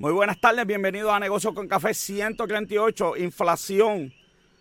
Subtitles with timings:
[0.00, 4.14] Muy buenas tardes, bienvenidos a Negocios con Café 138, inflación.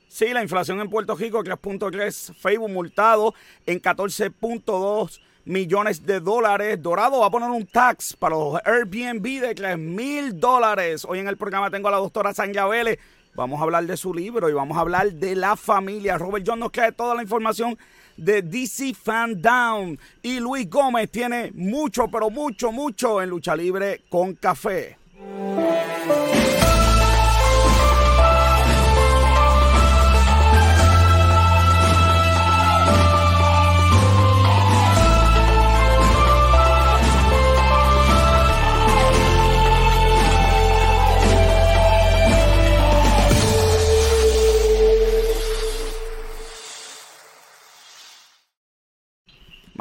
[0.08, 3.36] Sí, la inflación en Puerto Rico, 3.3, Facebook multado
[3.68, 6.82] en 14.2 millones de dólares.
[6.82, 11.06] Dorado va a poner un tax para los Airbnb de 3 mil dólares.
[11.08, 12.98] Hoy en el programa tengo a la doctora Sanja Vélez.
[13.36, 16.18] Vamos a hablar de su libro y vamos a hablar de la familia.
[16.18, 17.78] Robert John nos trae toda la información
[18.18, 20.00] de DC Fan Down.
[20.24, 24.98] Y Luis Gómez tiene mucho, pero mucho, mucho en lucha libre con café.
[25.20, 25.26] Me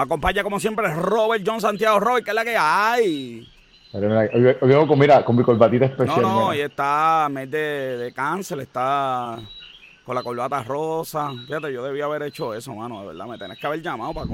[0.03, 3.47] acompaña como siempre Robert John Santiago Roy, que es la que hay.
[3.97, 6.21] Hoy vengo con, mira, con mi corbatita especial.
[6.21, 9.39] No, no, hoy está mes de, de, cáncer, está
[10.05, 11.31] con la corbata rosa.
[11.47, 13.27] Fíjate, yo debía haber hecho eso, mano, de verdad.
[13.27, 14.27] Me tenés que haber llamado para,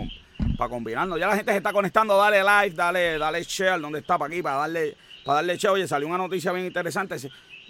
[0.58, 1.18] para combinarnos.
[1.20, 4.42] Ya la gente se está conectando, dale like, dale, dale share, donde está para aquí,
[4.42, 5.74] para darle, para darle share.
[5.74, 7.16] Oye, salió una noticia bien interesante.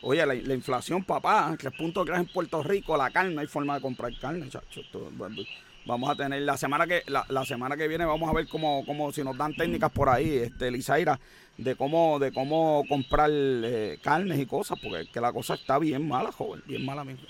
[0.01, 3.75] Oye, la, inflación, papá, que punto que en Puerto Rico, la carne, no hay forma
[3.75, 4.81] de comprar carne, chacho.
[5.85, 9.13] Vamos a tener la semana que la, semana que viene vamos a ver cómo, cómo
[9.13, 11.19] si nos dan técnicas por ahí, este Lizaira,
[11.59, 16.07] de cómo de cómo comprar eh, carnes y cosas, porque que la cosa está bien
[16.07, 17.27] mala, joven, bien mala mismo.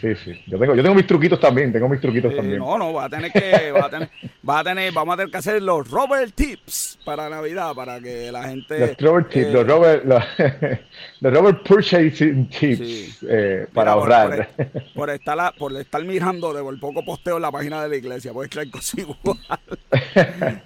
[0.00, 0.42] Sí, sí.
[0.46, 2.58] Yo tengo, yo tengo mis truquitos también, tengo mis truquitos también.
[2.58, 4.10] No, no, va a tener que, va a tener,
[4.48, 8.30] va a tener, vamos a tener que hacer los Robert Tips para Navidad, para que
[8.30, 8.78] la gente.
[8.78, 10.04] Los Robert Tips, los eh, Robert,
[11.20, 14.50] los, Robert Purchasing Tips eh, para ahorrar.
[14.94, 18.32] Por, estar, por estar mirando de por poco posteo en la página de la iglesia,
[18.32, 19.38] puedes creer igual.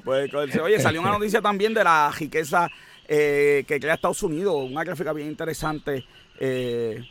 [0.65, 2.69] oye, salió una noticia también de la riqueza
[3.09, 6.05] eh, que crea Estados Unidos, una gráfica bien interesante.
[6.39, 7.03] Eh,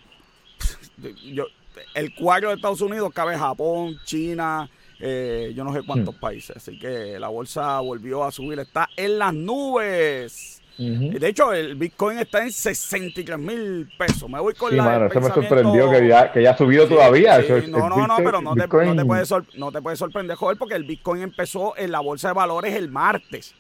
[1.34, 1.46] yo,
[1.94, 4.70] el cuadro de Estados Unidos cabe Japón, China,
[5.00, 6.20] eh, yo no sé cuántos hmm.
[6.20, 6.58] países.
[6.58, 10.62] Así que la bolsa volvió a subir, está en las nubes.
[10.78, 14.28] De hecho, el Bitcoin está en 63 mil pesos.
[14.28, 14.84] Me voy con sí, la.
[14.84, 17.40] Mano, eso me sorprendió que ya, que ya ha subido todavía.
[17.68, 19.24] no, no, no, pero no te, no te, puede
[19.58, 22.90] no te puede sorprender, joder, porque el Bitcoin empezó en la bolsa de valores el
[22.90, 23.54] martes.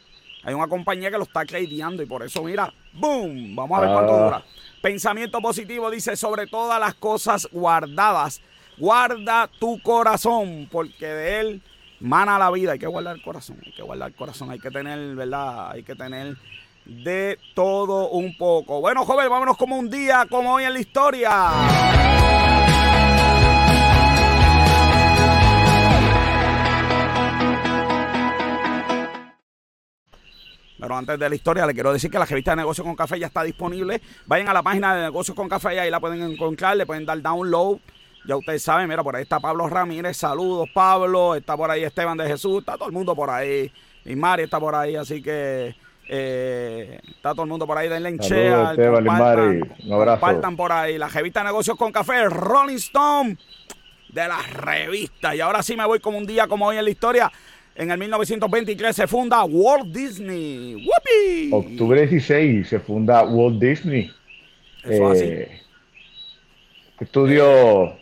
[0.43, 3.55] Hay una compañía que lo está tradeando y por eso, mira, ¡boom!
[3.55, 4.23] Vamos a ver cuánto ah.
[4.23, 4.43] dura.
[4.81, 8.41] Pensamiento positivo dice, sobre todas las cosas guardadas,
[8.77, 11.61] guarda tu corazón, porque de él
[11.99, 12.71] mana la vida.
[12.71, 15.71] Hay que guardar el corazón, hay que guardar el corazón, hay que tener, ¿verdad?
[15.71, 16.35] Hay que tener
[16.85, 18.81] de todo un poco.
[18.81, 22.70] Bueno, joven, vámonos como un día, como hoy en la historia.
[30.81, 33.19] Pero antes de la historia, le quiero decir que la revista de Negocios con Café
[33.19, 34.01] ya está disponible.
[34.25, 37.05] Vayan a la página de Negocios con Café y ahí la pueden encontrar, le pueden
[37.05, 37.77] dar download.
[38.25, 42.17] Ya ustedes saben, mira, por ahí está Pablo Ramírez, saludos Pablo, está por ahí Esteban
[42.17, 43.71] de Jesús, está todo el mundo por ahí.
[44.05, 45.75] Y Mari está por ahí, así que
[46.09, 50.19] eh, está todo el mundo por ahí, denle en Esteban compartan, un abrazo.
[50.19, 50.97] compartan por ahí.
[50.97, 53.37] La revista de Negocios con Café, Rolling Stone
[54.09, 55.35] de la revista.
[55.35, 57.31] Y ahora sí me voy como un día como hoy en la historia.
[57.75, 60.75] En el 1923 se funda Walt Disney.
[60.75, 61.49] ¡Whoopee!
[61.51, 64.11] Octubre 16 se funda Walt Disney.
[64.83, 65.23] Eso así.
[65.23, 65.61] Eh,
[66.99, 67.85] estudio.
[67.85, 68.01] Eh,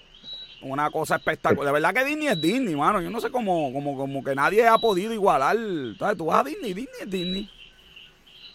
[0.61, 1.67] una cosa espectacular.
[1.67, 2.99] De verdad que Disney es Disney, mano.
[3.01, 5.55] Yo no sé cómo, cómo, como que nadie ha podido igualar.
[5.97, 6.17] ¿sabes?
[6.17, 7.49] Tú vas a Disney, Disney es Disney.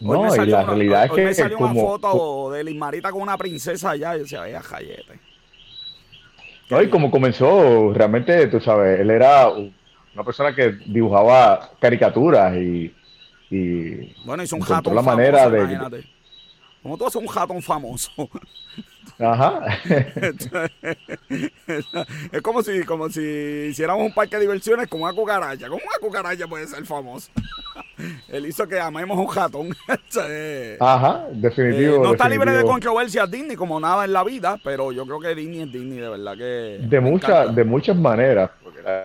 [0.01, 1.25] no, y la realidad es que.
[1.25, 5.21] me salió una foto de Lismarita con una princesa allá y decía, vaya jayete.
[6.71, 9.49] No, y como comenzó, realmente, tú sabes, él era
[10.15, 12.95] una persona que dibujaba caricaturas y,
[13.51, 16.05] y bueno, hizo un jatón la famoso, manera de
[16.85, 18.11] como tú haces un jatón famoso.
[19.19, 19.65] Ajá.
[22.31, 23.23] es como si, como si
[23.71, 25.67] hiciéramos un parque de diversiones con una cucaracha.
[25.69, 27.31] ¿Cómo una cucaracha puede ser famoso?
[28.29, 29.75] Él hizo que amemos un jatón.
[30.79, 31.97] Ajá, definitivo.
[31.97, 35.21] Eh, no está libre de controversia Disney como nada en la vida, pero yo creo
[35.21, 36.81] que Disney es Disney, de verdad que.
[36.87, 38.51] De, muchas de muchas maneras.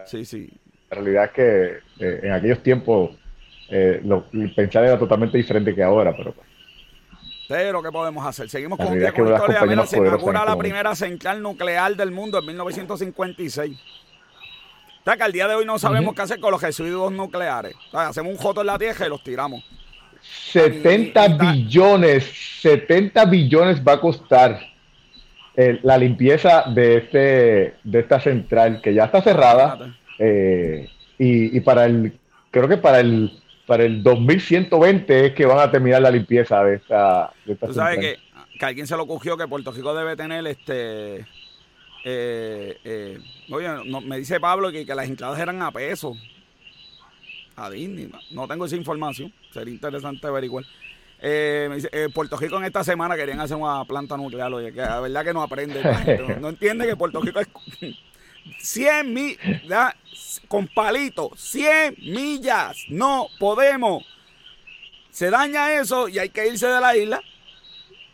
[0.05, 0.49] sí, sí.
[0.89, 3.11] La realidad es que eh, en aquellos tiempos
[3.69, 4.25] eh, lo,
[4.55, 6.47] pensar era totalmente diferente que ahora, pero pues.
[7.47, 8.47] Pero, ¿qué podemos hacer?
[8.47, 9.61] Seguimos con, un día con historia.
[9.65, 13.75] Mira, se inaugura la primera central nuclear del mundo en 1956.
[13.75, 17.73] O sea, que al día de hoy no sabemos qué hacer con los residuos nucleares.
[17.91, 19.63] hacemos un joto en la tierra y los tiramos.
[20.21, 22.29] 70 billones,
[22.61, 24.59] 70 billones va a costar
[25.55, 29.97] eh, la limpieza de, este, de esta central que ya está cerrada.
[30.19, 32.17] Eh, y, para el,
[32.51, 33.31] creo que para el
[33.65, 37.31] para el 2120 es que van a terminar la limpieza de esta.
[37.45, 38.17] De esta Tú sabes que,
[38.57, 41.17] que, alguien se lo cogió que Puerto Rico debe tener este.
[42.03, 43.19] Eh, eh,
[43.51, 46.15] oye, no, me dice Pablo que, que, las entradas eran a peso.
[47.55, 48.09] A Disney.
[48.31, 49.31] No tengo esa información.
[49.51, 50.63] Sería interesante averiguar.
[51.21, 54.51] Eh, me dice, eh, Puerto Rico en esta semana querían hacer una planta nuclear.
[54.51, 55.83] Oye, que la verdad que no aprende.
[56.27, 57.47] no, no entiende que Puerto Rico es
[58.59, 59.95] 100 millas,
[60.47, 64.05] con palito, 100 millas, no podemos.
[65.09, 67.21] Se daña eso y hay que irse de la isla.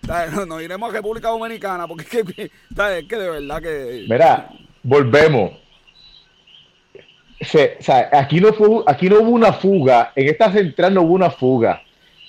[0.47, 4.05] Nos iremos a República Dominicana porque es que, es que de verdad que...
[4.09, 4.49] Mira,
[4.83, 5.51] volvemos.
[7.41, 11.01] Se, o sea, aquí, no fue, aquí no hubo una fuga, en esta central no
[11.01, 11.83] hubo una fuga.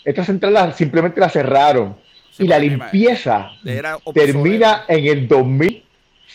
[0.04, 1.96] Esta central simplemente la cerraron.
[2.38, 3.52] y la limpieza
[4.12, 5.85] termina en el 2000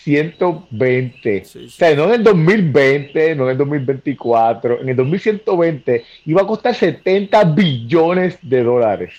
[0.03, 1.44] 120.
[1.65, 6.48] O sea, no en el 2020, no en el 2024, en el 2120 iba a
[6.48, 9.13] costar 70 billones de dólares.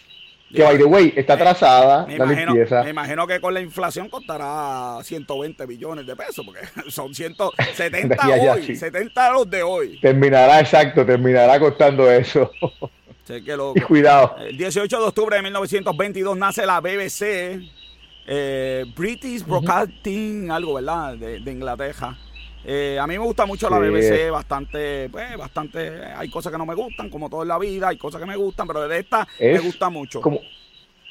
[0.55, 2.83] Que, by the way, está atrasada me la imagino, limpieza.
[2.85, 8.53] Me imagino que con la inflación costará 120 billones de pesos, porque son 170 ya,
[8.53, 8.77] hoy, sí.
[8.77, 9.99] 70 los de hoy.
[10.01, 12.51] Terminará, exacto, terminará costando eso.
[13.25, 13.81] Sí, qué loco.
[13.89, 14.37] Cuidado.
[14.41, 17.63] El 18 de octubre de 1922 nace la BBC
[18.27, 21.17] eh, British Broadcasting, algo, ¿verdad?
[21.17, 22.17] De, de Inglaterra.
[22.65, 26.67] Eh, a mí me gusta mucho la BBC, bastante, pues, bastante, hay cosas que no
[26.67, 29.27] me gustan, como todo en la vida, hay cosas que me gustan, pero de esta
[29.41, 30.21] me gusta mucho.
[30.21, 30.41] Como,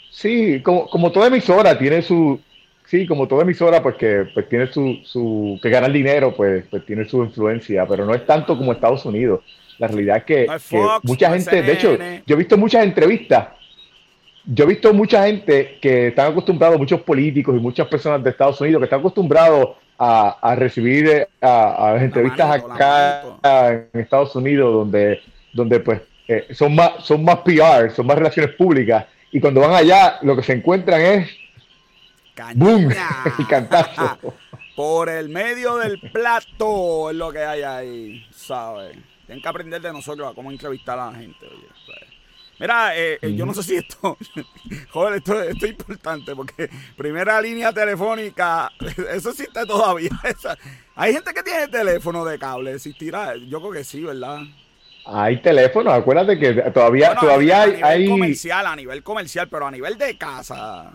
[0.09, 2.39] sí, como, como toda emisora tiene su,
[2.85, 6.85] sí, como toda emisora, pues que pues, tiene su, su, que ganar dinero, pues, pues
[6.85, 9.41] tiene su influencia, pero no es tanto como Estados Unidos.
[9.77, 12.37] La realidad es que, No es Fox, que mucha no gente, de hecho, yo he
[12.37, 13.49] visto muchas entrevistas
[14.45, 18.59] yo he visto mucha gente que están acostumbrados, muchos políticos y muchas personas de Estados
[18.61, 25.21] Unidos que están acostumbrados a, a recibir eh, a, entrevistas acá en Estados Unidos, donde,
[25.53, 29.73] donde pues eh, son más, son más PR, son más relaciones públicas, y cuando van
[29.73, 31.29] allá lo que se encuentran es
[32.55, 32.91] ¡boom!
[33.37, 34.17] Y cantazo.
[34.75, 38.97] Por el medio del plato es lo que hay ahí, ¿sabes?
[39.25, 42.10] Tienen que aprender de nosotros a cómo entrevistar a la gente, oye, ¿sabes?
[42.61, 44.15] Mira, eh, eh, yo no sé si esto,
[44.91, 48.71] joder, esto, esto es importante porque primera línea telefónica,
[49.13, 50.11] eso existe todavía.
[50.23, 50.57] Esa-
[50.95, 54.41] hay gente que tiene teléfono de cable, existirá, yo creo que sí, ¿verdad?
[55.07, 59.49] Hay teléfonos, acuérdate que todavía, Bueno, todavía a, hay, nivel hay- comercial, a nivel comercial,
[59.49, 60.91] pero a nivel de casa.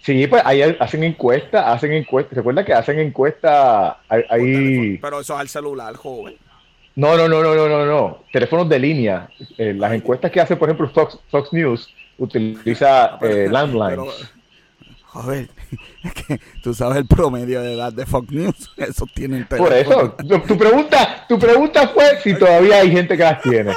[0.00, 4.98] sí, pues ahí hacen encuestas, hacen encuestas, recuerda que hacen encuestas, teléfono.
[5.02, 6.36] Pero eso es al celular, joven.
[6.94, 8.18] No, no, no, no, no, no, no.
[8.32, 9.28] Teléfonos de línea.
[9.56, 13.90] Eh, las encuestas que hace, por ejemplo, Fox, Fox News utiliza eh, landlines.
[13.90, 14.06] Pero,
[15.06, 15.48] joder,
[16.04, 18.72] es que tú sabes el promedio de edad de Fox News.
[18.76, 20.14] Esos tienen Por eso,
[20.46, 23.74] tu, pregunta, tu pregunta fue si todavía hay gente que las tiene.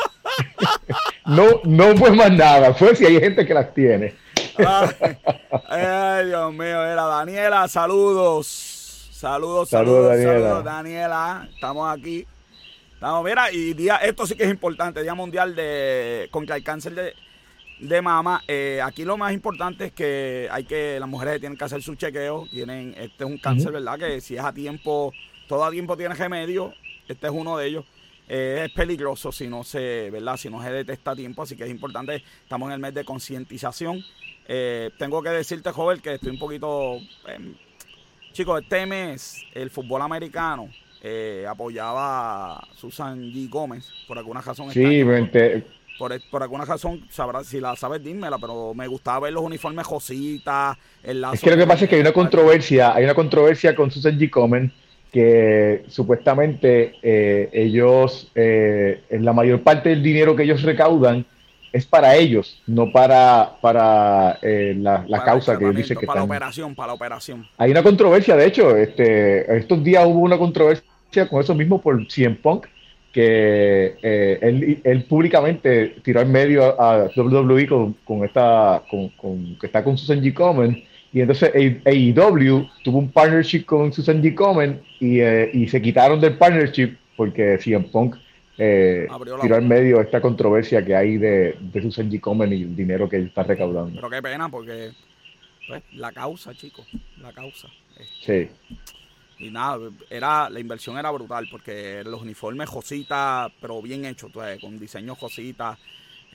[1.25, 4.13] No, no fue más nada, fue si hay gente que las tiene.
[4.57, 5.17] Ay,
[5.69, 8.73] ay, Dios mío, era Daniela, saludos.
[9.11, 10.33] Saludos, saludos, Saludos, Daniela.
[10.33, 11.49] saludos, Daniela.
[11.53, 12.27] Estamos aquí.
[13.23, 17.13] Mira, y día, esto sí que es importante, Día Mundial de contra el cáncer de,
[17.79, 18.41] de mama.
[18.47, 21.93] Eh, aquí lo más importante es que hay que, las mujeres tienen que hacer su
[21.93, 22.47] chequeo.
[22.49, 23.99] Tienen, este es un cáncer, ¿verdad?
[23.99, 25.13] Que si es a tiempo,
[25.47, 26.73] todo a tiempo tiene remedio.
[27.07, 27.85] Este es uno de ellos.
[28.27, 30.35] Eh, es peligroso si no se, ¿verdad?
[30.35, 32.23] Si no se detecta a tiempo, así que es importante.
[32.41, 34.03] Estamos en el mes de concientización.
[34.47, 36.95] Eh, tengo que decirte, joven, que estoy un poquito.
[37.27, 37.53] eh,
[38.33, 40.71] chicos, este mes el fútbol americano
[41.07, 43.47] eh, apoyaba a Susan G.
[43.47, 44.71] Gómez por alguna razón.
[44.71, 45.03] Sí,
[45.99, 49.85] por, por alguna razón, sabrás, si la sabes, dímela, pero me gustaba ver los uniformes
[49.85, 51.35] Jositas, el lazo.
[51.35, 54.17] es que lo que pasa es que hay una controversia, hay una controversia con Susan
[54.17, 54.31] G.
[54.31, 54.73] Komen
[55.11, 61.23] que supuestamente eh, ellos, eh, la mayor parte del dinero que ellos recaudan
[61.71, 65.97] es para ellos, no para, para eh, la, la para el causa que ellos dicen
[65.97, 67.47] que Para la operación, para la operación.
[67.57, 70.94] Hay una controversia, de hecho, este, estos días hubo una controversia
[71.29, 72.67] con eso mismo por CM Punk,
[73.13, 79.09] que eh, él, él públicamente tiró en medio a, a WWE con, con esta, con,
[79.09, 80.33] con- que está con Susan G.
[80.33, 80.83] Komen,
[81.13, 81.49] y entonces
[81.85, 84.33] AEW tuvo un partnership con Susan G.
[84.35, 88.17] Komen y, eh, y se quitaron del partnership porque CM Punk
[88.57, 89.07] eh,
[89.41, 92.19] tiró en medio esta controversia que hay de, de Susan G.
[92.19, 93.95] Komen y el dinero que él está recaudando.
[93.95, 94.91] Pero qué pena, porque
[95.69, 96.85] pues, la causa, chicos,
[97.21, 97.69] la causa.
[97.97, 98.75] Este, Sí.
[99.37, 99.77] Y nada,
[100.09, 105.77] era, la inversión era brutal, porque los uniformes Jositas, pero bien hechos, con diseño Jositas.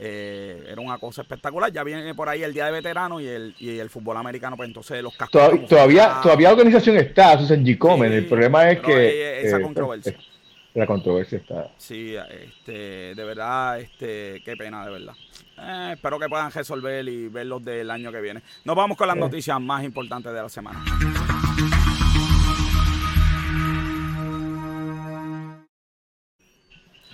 [0.03, 1.71] eh, era una cosa espectacular.
[1.73, 4.67] Ya viene por ahí el Día de Veteranos y el, y el fútbol americano, pues
[4.69, 5.33] entonces los cascos.
[5.33, 7.77] Todavía, todavía, todavía la organización está, Susan G.
[7.79, 8.11] Komen.
[8.11, 9.41] Sí, el problema es que.
[9.47, 10.13] esa eh, controversia.
[10.13, 10.19] eh,
[10.75, 11.71] la controversia está.
[11.77, 15.15] Sí, este, de verdad, este, qué pena, de verdad.
[15.59, 18.43] Eh, espero que puedan resolver y ver los del año que viene.
[18.65, 20.83] Nos vamos con las noticias más importantes de la semana.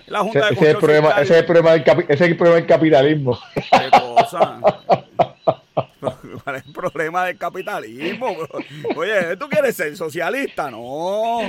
[0.07, 2.37] La Junta ese, de es el problema, ese, es el problema del ese es el
[2.37, 3.39] problema del capitalismo.
[3.55, 4.61] ¿Qué cosa?
[6.01, 8.37] ¿Cuál es el problema del capitalismo?
[8.95, 10.71] Oye, ¿tú quieres ser socialista?
[10.71, 11.41] No.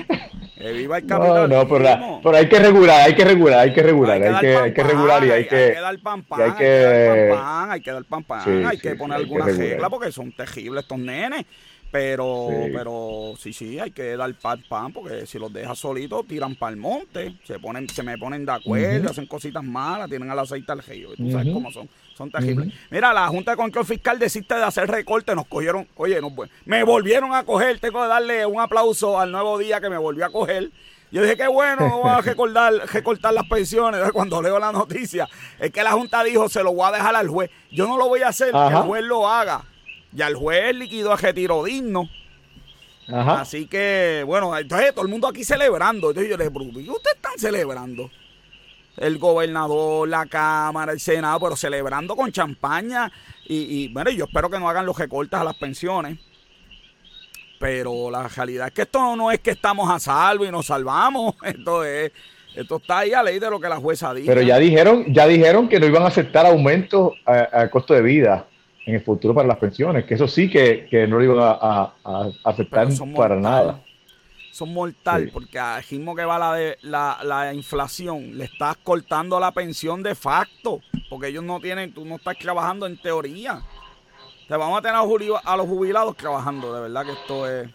[0.57, 1.47] Que viva el capitalismo.
[1.47, 4.73] No, no, pero, hay que regular, hay que regular, hay que regular, hay que, hay
[4.73, 5.55] que, regular y hay que...
[5.55, 8.65] Hay que dar pan pan, hay que dar pan pan, hay que dar pan pan,
[8.65, 11.45] hay que poner alguna regla porque son terribles estos nenes.
[11.91, 16.55] Pero, pero sí, sí, hay que dar pan pan, porque si los dejas solitos, tiran
[16.55, 20.39] para el monte, se ponen, se me ponen de acuerdo, hacen cositas malas, tienen al
[20.39, 22.73] aceite al río, tú sabes cómo son, son terribles.
[22.89, 26.33] Mira, la Junta de Control Fiscal desiste de hacer recorte, nos cogieron, oye, no,
[26.65, 30.25] me volvieron a coger, tengo que darle un aplauso al nuevo día que me volvió
[30.25, 30.69] a coger.
[31.09, 34.01] Yo dije, qué bueno, voy a recortar, recortar las pensiones.
[34.13, 35.27] Cuando leo la noticia,
[35.57, 37.49] es que la Junta dijo, se lo voy a dejar al juez.
[37.71, 39.63] Yo no lo voy a hacer, que el juez lo haga.
[40.17, 42.09] Ya el juez liquidó a retiro digno.
[43.07, 46.09] Así que, bueno, entonces todo el mundo aquí celebrando.
[46.09, 48.09] Entonces yo le pregunto, ¿y ustedes están celebrando?
[48.97, 53.11] El gobernador, la Cámara, el Senado, pero celebrando con champaña.
[53.45, 56.17] Y, bueno, yo espero que no hagan los recortes a las pensiones.
[57.59, 61.35] Pero la realidad es que esto no es que estamos a salvo y nos salvamos.
[61.43, 62.11] Esto es,
[62.55, 64.27] esto está ahí a ley de lo que la jueza dice.
[64.27, 68.47] Pero ya dijeron, ya dijeron que no iban a aceptar aumentos al costo de vida
[68.87, 71.91] en el futuro para las pensiones, que eso sí que, no lo iban a,
[72.45, 73.81] aceptar para nada.
[74.53, 79.51] Son mortal, porque a ritmo que va la, de, la, inflación, le estás cortando la
[79.51, 80.79] pensión de facto,
[81.09, 83.61] porque ellos no tienen, tú no estás trabajando en teoría.
[84.47, 87.69] Te vamos a tener a los jubilados trabajando, de verdad que esto es...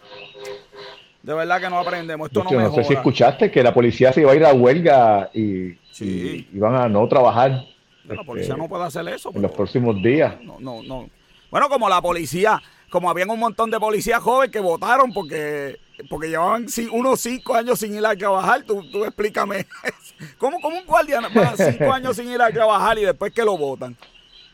[1.22, 2.68] De verdad que no aprendemos, esto no, mejora.
[2.68, 6.48] No sé si escuchaste que la policía se iba a ir a huelga y, y
[6.52, 7.64] iban a no trabajar
[8.04, 9.30] la policía no puede hacer eso.
[9.34, 10.36] En los próximos días.
[10.42, 11.08] No, no, no.
[11.50, 15.78] Bueno, como la policía, como habían un montón de policías jóvenes que votaron porque,
[16.08, 19.66] porque llevaban unos cinco años sin ir a trabajar, tú, tú explícame.
[20.38, 23.56] ¿Cómo, ¿Cómo un guardia va cinco años sin ir a trabajar y después que lo
[23.56, 23.96] votan?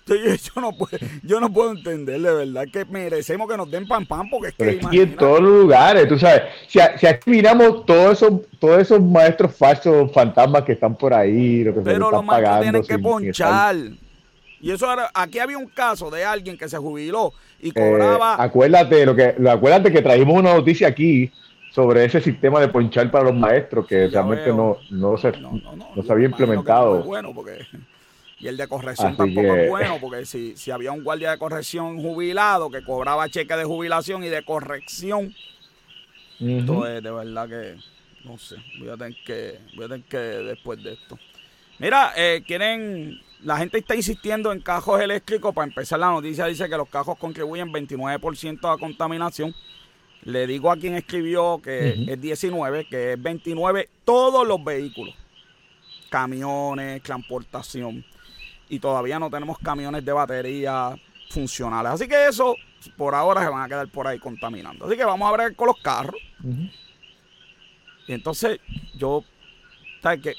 [0.09, 4.07] Yo, no puedo, yo no puedo entender, de verdad, que merecemos que nos den pan
[4.07, 4.87] pan, porque es que.
[4.87, 6.43] Aquí en todos los lugares, tú sabes.
[6.67, 11.65] Si, si aquí miramos todos esos, todos esos maestros falsos fantasmas que están por ahí,
[11.65, 13.77] lo que Pero los maestros tienen que ponchar.
[14.61, 18.43] Y eso aquí había un caso de alguien que se jubiló y eh, cobraba.
[18.43, 21.31] acuérdate, lo que, acuérdate que trajimos una noticia aquí
[21.71, 26.13] sobre ese sistema de ponchar para los maestros que realmente no, no, se, no, se
[26.13, 27.05] había implementado.
[27.05, 27.67] bueno, porque
[28.41, 32.01] y el de corrección tampoco es bueno, porque si, si había un guardia de corrección
[32.01, 35.35] jubilado que cobraba cheque de jubilación y de corrección,
[36.39, 37.77] entonces de verdad que,
[38.25, 41.19] no sé, voy a tener que, voy a tener que después de esto.
[41.81, 45.55] Mira, eh, quieren, la gente está insistiendo en cajos eléctricos.
[45.55, 49.55] Para empezar, la noticia dice que los cajos contribuyen 29% a contaminación.
[50.23, 55.15] Le digo a quien escribió que es 19, que es 29 todos los vehículos,
[56.11, 58.05] camiones, transportación
[58.69, 60.95] y todavía no tenemos camiones de batería
[61.31, 61.93] funcionales.
[61.93, 62.55] Así que eso
[62.97, 64.87] por ahora se van a quedar por ahí contaminando.
[64.87, 66.21] Así que vamos a ver con los carros.
[68.07, 68.61] Y entonces
[68.97, 69.25] yo,
[70.03, 70.35] ¿sabes qué?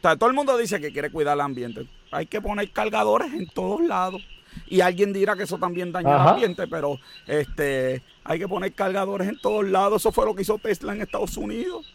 [0.00, 1.86] todo el mundo dice que quiere cuidar el ambiente.
[2.10, 4.22] Hay que poner cargadores en todos lados.
[4.66, 9.28] Y alguien dirá que eso también daña el ambiente, pero este hay que poner cargadores
[9.28, 10.02] en todos lados.
[10.02, 11.86] Eso fue lo que hizo Tesla en Estados Unidos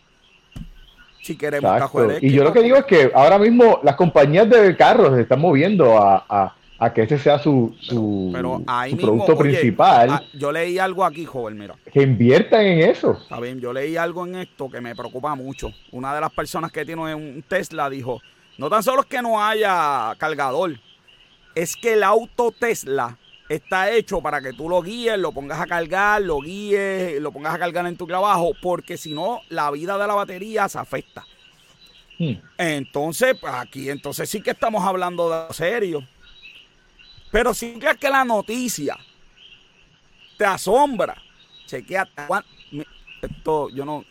[1.25, 1.91] si queremos
[2.21, 5.41] Y yo lo que digo es que ahora mismo las compañías de carros se están
[5.41, 6.55] moviendo a,
[6.93, 10.09] que ese sea su, su, producto principal.
[10.11, 11.73] Ah, yo leí algo aquí, joven, mira.
[11.91, 13.17] Que inviertan en eso.
[13.19, 15.71] Está bien, yo leí algo en esto que me preocupa mucho.
[15.91, 18.21] Una de las personas que tiene un Tesla dijo,
[18.59, 20.75] no tan solo es que no haya cargador,
[21.55, 23.17] es que el auto Tesla
[23.49, 27.55] está hecho para que tú lo guíes, lo pongas a cargar, lo guíes, lo pongas
[27.55, 31.25] a cargar en tu trabajo, porque si no, la vida de la batería se afecta.
[32.17, 32.33] Hmm.
[32.57, 36.03] Entonces, pues, aquí entonces sí que estamos hablando de serio.
[37.31, 38.97] Pero si crees que la noticia
[40.37, 41.15] te asombra,
[41.65, 42.07] chequea,
[43.21, 44.05] esto yo no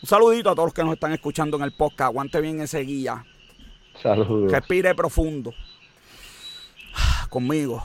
[0.00, 2.80] un saludito a todos los que nos están escuchando en el podcast, aguante bien ese
[2.80, 3.24] guía.
[4.00, 4.52] Saludos.
[4.52, 5.52] Respire profundo.
[7.28, 7.84] Conmigo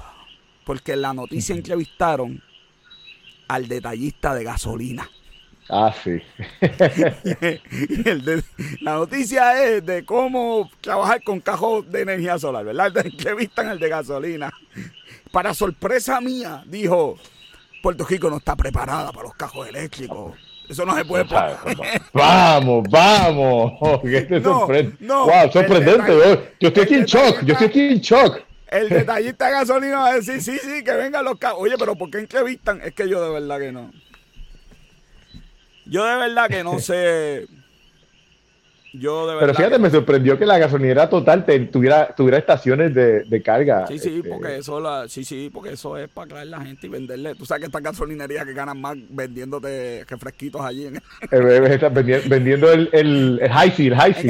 [0.65, 2.41] porque en la noticia entrevistaron
[3.48, 5.10] al detallista de gasolina.
[5.70, 6.22] Ah, sí.
[8.82, 12.98] la noticia es de cómo trabajar con cajos de energía solar, ¿verdad?
[13.05, 14.51] Entrevistan al de gasolina.
[15.32, 17.17] Para sorpresa mía, dijo,
[17.82, 20.36] Puerto Rico no está preparada para los cajos eléctricos.
[20.67, 21.55] Eso no se puede poner.
[22.13, 23.74] Vamos, vamos.
[24.03, 24.96] te sorprende.
[25.08, 26.53] wow, sorprendente.
[26.60, 27.43] Yo estoy aquí en shock.
[27.43, 28.39] Yo estoy aquí en shock.
[28.73, 31.59] El detallista de gasolina va a decir, sí, sí, que vengan los carros.
[31.61, 32.81] Oye, pero ¿por qué entrevistan?
[32.81, 33.91] Es que yo de verdad que no.
[35.85, 37.45] Yo de verdad que no sé.
[38.95, 43.41] Yo de verdad Pero fíjate, me sorprendió que la gasolinera total tuviera, tuviera estaciones de,
[43.43, 43.87] carga.
[43.87, 46.85] Sí, sí, este, porque eso la, sí, sí, porque eso es para traer la gente
[46.85, 47.33] y venderle.
[47.33, 50.85] Tú sabes que estas gasolinerías que ganan más vendiéndote refresquitos allí.
[50.85, 51.01] En
[51.31, 52.21] el...
[52.27, 54.29] vendiendo el, el, el high el high en,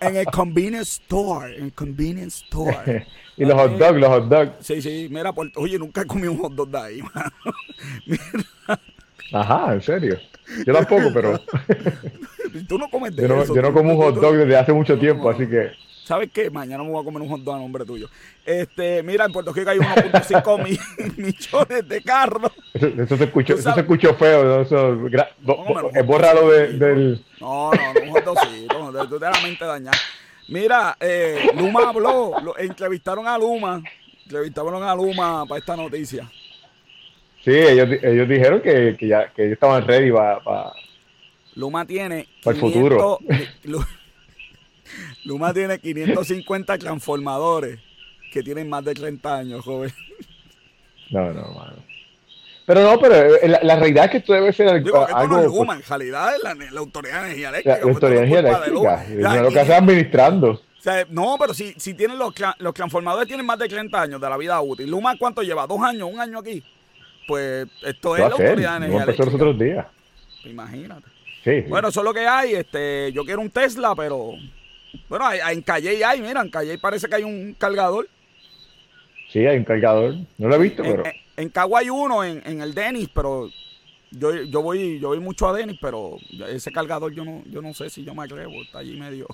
[0.00, 3.06] en, el, convenience store, en el convenience store.
[3.36, 4.52] y los hot dogs, los hot dogs.
[4.60, 7.02] Sí, sí, mira, oye, nunca he comido un hot dog de ahí,
[8.06, 8.80] mira.
[9.32, 10.18] Ajá, en serio.
[10.64, 11.40] Yo tampoco, pero.
[12.68, 14.98] Tú no comes de yo no, Yo no como un hot dog desde hace mucho
[14.98, 15.72] tiempo, así que.
[16.04, 16.50] ¿Sabes qué?
[16.50, 18.08] Mañana me voy a comer un hot dog a nombre tuyo.
[18.44, 22.52] Este, mira, en Puerto Rico hay 1.5 millones de carros.
[22.74, 24.44] Eso, se, escuchó, eso se escuchó feo.
[24.44, 24.60] ¿no?
[24.60, 25.08] Eso,
[25.92, 27.24] es borrado de, del.
[27.40, 28.92] No, no, no, un hot dogcito.
[28.92, 29.98] De, de, la mente dañada.
[30.48, 32.34] Mira, eh, Luma habló.
[32.42, 33.82] Lo, entrevistaron a Luma.
[34.24, 36.30] Entrevistaron a Luma para esta noticia.
[37.44, 40.72] Sí, ellos, ellos dijeron que, que ya que ellos estaban ready para
[41.54, 43.18] Luma tiene para el futuro.
[45.24, 47.80] Luma tiene 550 transformadores
[48.32, 49.92] que tienen más de 30 años, joven.
[51.10, 51.95] No, no, mano.
[52.66, 55.36] Pero no, pero eh, la, realidad es que esto debe ser Digo, algo.
[55.36, 57.78] No es Luma, en realidad es la, la, Autoridad de Energía Eléctrica.
[57.78, 59.04] La, la Autoridad de Energía Eléctrica.
[59.36, 60.50] Es lo que hace administrando.
[60.50, 64.20] O sea, no, pero si, si tienen los, los transformadores tienen más de 30 años
[64.20, 64.90] de la vida útil.
[64.90, 65.66] Luma, ¿cuánto lleva?
[65.66, 66.10] ¿Dos años?
[66.12, 66.62] ¿Un año aquí?
[67.26, 69.86] pues esto es la autoridad de energía los otros días.
[70.44, 71.08] Imagínate.
[71.42, 72.54] Sí, Bueno, eso es lo que hay.
[72.54, 74.32] Este, yo quiero un Tesla, pero
[75.08, 78.08] bueno, en Calle hay, mira, en Calle parece que hay un cargador.
[79.28, 80.14] Sí, hay un cargador.
[80.38, 81.04] No lo he visto, pero.
[81.04, 81.12] En,
[81.52, 83.50] Cagua hay uno, en, el Denis, pero
[84.10, 86.16] yo, yo voy yo voy mucho a Denis, pero
[86.48, 89.26] ese cargador yo no yo no sé si yo me atrevo, está allí medio.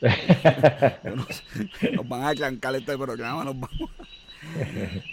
[1.92, 3.90] nos van a arrancar este programa, nos vamos.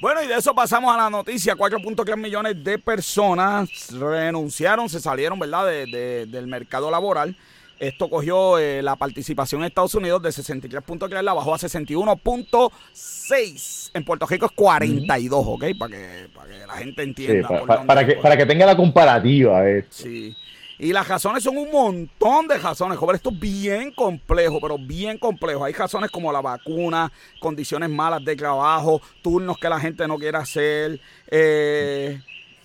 [0.02, 1.56] Bueno, y de eso pasamos a la noticia.
[1.56, 7.36] 4.3 millones de personas renunciaron, se salieron, ¿verdad?, de, del mercado laboral.
[7.80, 13.92] Esto cogió eh, la participación en Estados Unidos de 63.3, la bajó a 61.6.
[13.94, 15.66] En Puerto Rico es 42, ¿ok?
[15.78, 17.50] Para que, para que la gente entienda.
[17.86, 19.62] para, que, para que tenga la comparativa.
[19.90, 20.34] Sí.
[20.78, 23.16] Y las razones son un montón de razones, joven.
[23.16, 25.64] Esto es bien complejo, pero bien complejo.
[25.64, 30.38] Hay razones como la vacuna, condiciones malas de trabajo, turnos que la gente no quiere
[30.38, 31.00] hacer,
[31.32, 32.20] eh,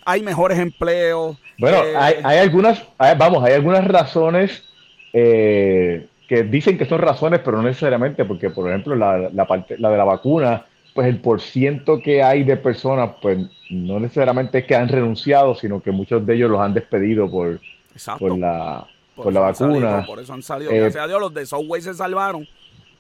[0.05, 1.37] hay mejores empleos.
[1.59, 2.83] Bueno, eh, hay, algunas,
[3.17, 4.65] vamos, hay algunas razones
[5.13, 9.77] eh, que dicen que son razones, pero no necesariamente, porque por ejemplo la, la, parte,
[9.79, 13.39] la de la vacuna, pues el porciento que hay de personas, pues
[13.71, 17.61] no necesariamente es que han renunciado, sino que muchos de ellos los han despedido por
[18.19, 20.05] por la, por, la vacuna.
[20.07, 20.71] por eso han salido.
[20.71, 22.47] Eh, Gracias a Dios, los de Subway se salvaron.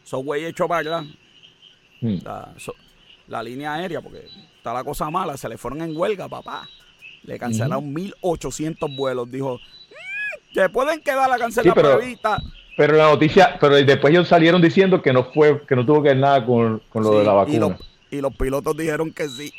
[0.02, 1.10] Subway echó para allá.
[2.00, 2.18] Hmm.
[3.28, 4.24] La, línea aérea, porque
[4.56, 6.68] está la cosa mala, se le fueron en huelga, papá.
[7.22, 9.30] Le cancelaron 1.800 vuelos.
[9.30, 9.60] Dijo,
[10.52, 12.00] se pueden quedar la cancelar pero,
[12.76, 16.08] pero la noticia, pero después ellos salieron diciendo que no fue, que no tuvo que
[16.10, 17.76] ver nada con, lo de la vacuna.
[18.10, 19.52] Y los, pilotos dijeron que sí.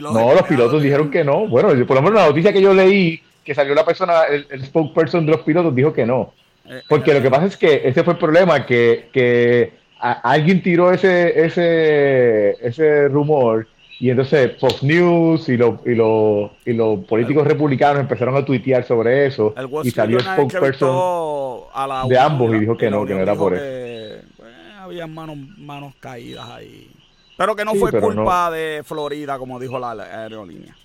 [0.00, 1.46] no, los pilotos dijeron que no.
[1.46, 5.26] Bueno, por lo menos la noticia que yo leí que salió la persona, el, spokesperson
[5.26, 6.32] de los pilotos dijo que no.
[6.68, 10.92] Eh, Porque lo que pasa es que ese fue el problema, que, que alguien tiró
[10.92, 13.66] ese, ese, ese rumor
[14.00, 19.54] y entonces Fox News y, y, y los políticos republicanos empezaron a tuitear sobre eso
[19.84, 21.62] y salió spokesperson
[22.08, 24.24] de ambos y dijo que no, que no era por eso.
[24.36, 26.90] Pues, había manos, manos caídas ahí.
[27.36, 30.76] Pero que no fue culpa de Florida, como dijo la aerolínea.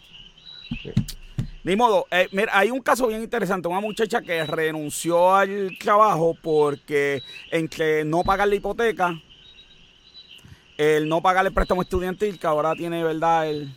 [0.81, 0.91] Sí.
[1.63, 6.35] Ni modo, eh, mira, hay un caso bien interesante, una muchacha que renunció al trabajo
[6.41, 9.19] porque entre no pagar la hipoteca,
[10.79, 13.49] el no pagar el préstamo estudiantil, que ahora tiene, ¿verdad?
[13.49, 13.69] El,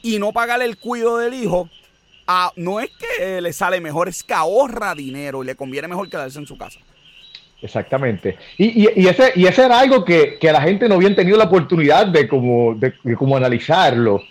[0.00, 1.68] y no pagar el cuido del hijo,
[2.24, 6.08] ah, no es que le sale mejor, es que ahorra dinero y le conviene mejor
[6.08, 6.78] quedarse en su casa.
[7.60, 8.38] Exactamente.
[8.56, 12.06] Y, y, ese, y ese era algo que, la gente no había tenido la oportunidad
[12.06, 14.22] de como, de como analizarlo.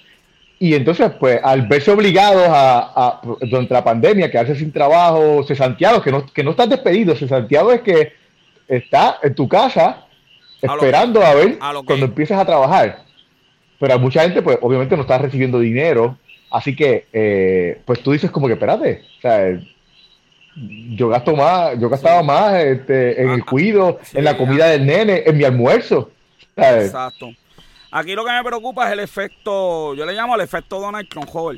[0.57, 6.01] Y entonces, pues, al verse obligados a, durante la pandemia, a quedarse sin trabajo, cesanteados,
[6.01, 8.13] que no, que no estás despedido, cesanteado es que
[8.69, 10.05] está en tu casa
[10.61, 13.03] esperando a, ver cuando empieces a trabajar.
[13.79, 16.17] Pero mucha gente, pues, obviamente no está recibiendo dinero,
[16.51, 19.59] así que, eh, pues, tú dices como que, espérate, o sea,
[20.55, 25.23] yo gasto más, yo gastaba más este, en el cuido, en la comida del nene,
[25.25, 26.11] en mi almuerzo.
[26.57, 27.29] Exacto.
[27.91, 31.29] Aquí lo que me preocupa es el efecto, yo le llamo el efecto Donald Trump,
[31.29, 31.57] joven.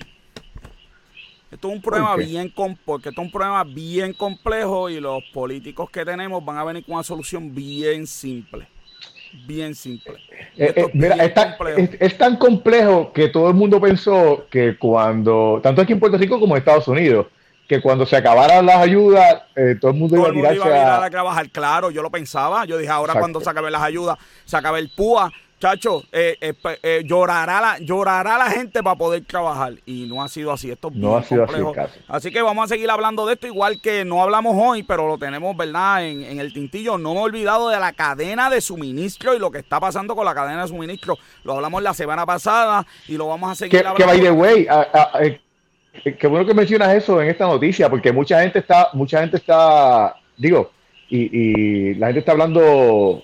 [1.51, 2.53] Esto es un problema bien
[2.85, 6.85] porque esto es un problema bien complejo y los políticos que tenemos van a venir
[6.85, 8.67] con una solución bien simple.
[9.45, 10.13] Bien simple.
[10.57, 11.15] Eh, eh, mira,
[11.99, 16.39] es, tan complejo que todo el mundo pensó que cuando, tanto aquí en Puerto Rico
[16.39, 17.27] como en Estados Unidos,
[17.67, 21.09] que cuando se acabaran las ayudas, eh, todo el mundo iba a tirarse a, a...
[21.09, 21.49] trabajar.
[21.49, 22.65] Claro, yo lo pensaba.
[22.65, 25.31] Yo dije, ahora cuando se acaben las ayudas, se acabe el PUA,
[25.61, 29.73] Chacho, eh, eh, eh, llorará, la, llorará la gente para poder trabajar.
[29.85, 30.71] Y no ha sido así.
[30.71, 31.61] Esto no ha sido así.
[32.07, 35.19] Así que vamos a seguir hablando de esto, igual que no hablamos hoy, pero lo
[35.19, 36.03] tenemos, ¿verdad?
[36.07, 36.97] En, el tintillo.
[36.97, 40.25] No me he olvidado de la cadena de suministro y lo que está pasando con
[40.25, 41.19] la cadena de suministro.
[41.43, 43.97] Lo hablamos la semana pasada y lo vamos a seguir hablando.
[43.97, 44.67] Que, by the way,
[46.17, 50.15] qué bueno que mencionas eso en esta noticia, porque mucha gente está, mucha gente está,
[50.37, 50.71] digo,
[51.07, 53.21] y la gente está hablando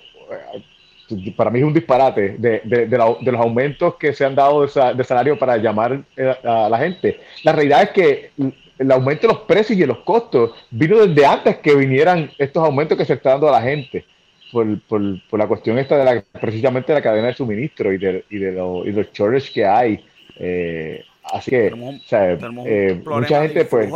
[1.35, 5.37] para mí es un disparate de, de, los aumentos que se han dado de, salario
[5.39, 7.19] para llamar eh, a la gente.
[7.43, 8.31] La realidad es que
[8.77, 12.63] el aumento de los precios y de los costos vino desde antes que vinieran estos
[12.63, 14.05] aumentos que se está dando a la gente.
[14.49, 17.97] Por, por, por la cuestión esta de la, precisamente de la cadena de suministro y
[17.97, 18.51] de, y de,
[18.85, 20.05] y los shortage que hay.
[20.37, 23.91] Eh, así que, eh, mucha gente pues...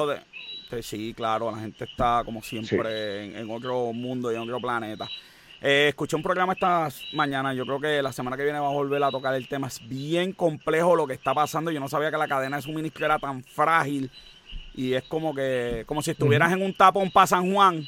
[0.82, 5.08] sí, claro, la gente está como siempre en, en otro mundo y en otro planeta.
[5.64, 7.54] Eh, escuché un programa esta mañana.
[7.54, 9.68] Yo creo que la semana que viene va a volver a tocar el tema.
[9.68, 11.70] Es bien complejo lo que está pasando.
[11.70, 14.10] Yo no sabía que la cadena de suministro era tan frágil.
[14.74, 17.88] Y es como que, como si estuvieras en un tapón para San Juan.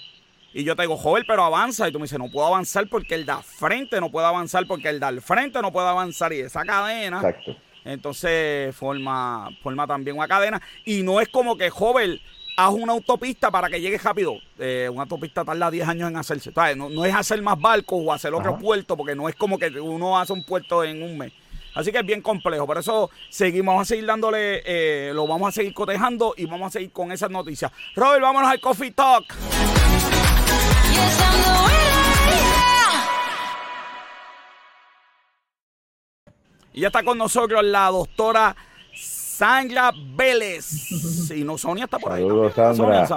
[0.53, 1.89] Y yo te digo, joven, pero avanza.
[1.89, 4.89] Y tú me dices, no puedo avanzar porque el de frente no puede avanzar, porque
[4.89, 6.31] el de al frente no puede avanzar.
[6.31, 7.23] Y esa cadena,
[7.85, 10.61] entonces forma, forma también una cadena.
[10.85, 12.19] Y no es como que, joven,
[12.55, 14.35] haz una autopista para que llegue rápido.
[14.59, 16.51] Eh, una autopista tarda 10 años en hacerse.
[16.75, 20.19] No, es hacer más barcos o hacer otro puerto, porque no es como que uno
[20.19, 21.33] hace un puerto en un mes.
[21.75, 22.67] Así que es bien complejo.
[22.67, 26.71] Por eso seguimos a seguir dándole, eh, lo vamos a seguir cotejando y vamos a
[26.71, 27.71] seguir con esas noticias.
[27.95, 29.33] Robert, vámonos al Coffee Talk.
[36.75, 38.55] Y ya está con nosotros la doctora
[39.43, 40.89] Sandra Vélez.
[41.35, 42.21] Y no, Sonia está por ahí.
[42.21, 43.07] Saludos, Sandra.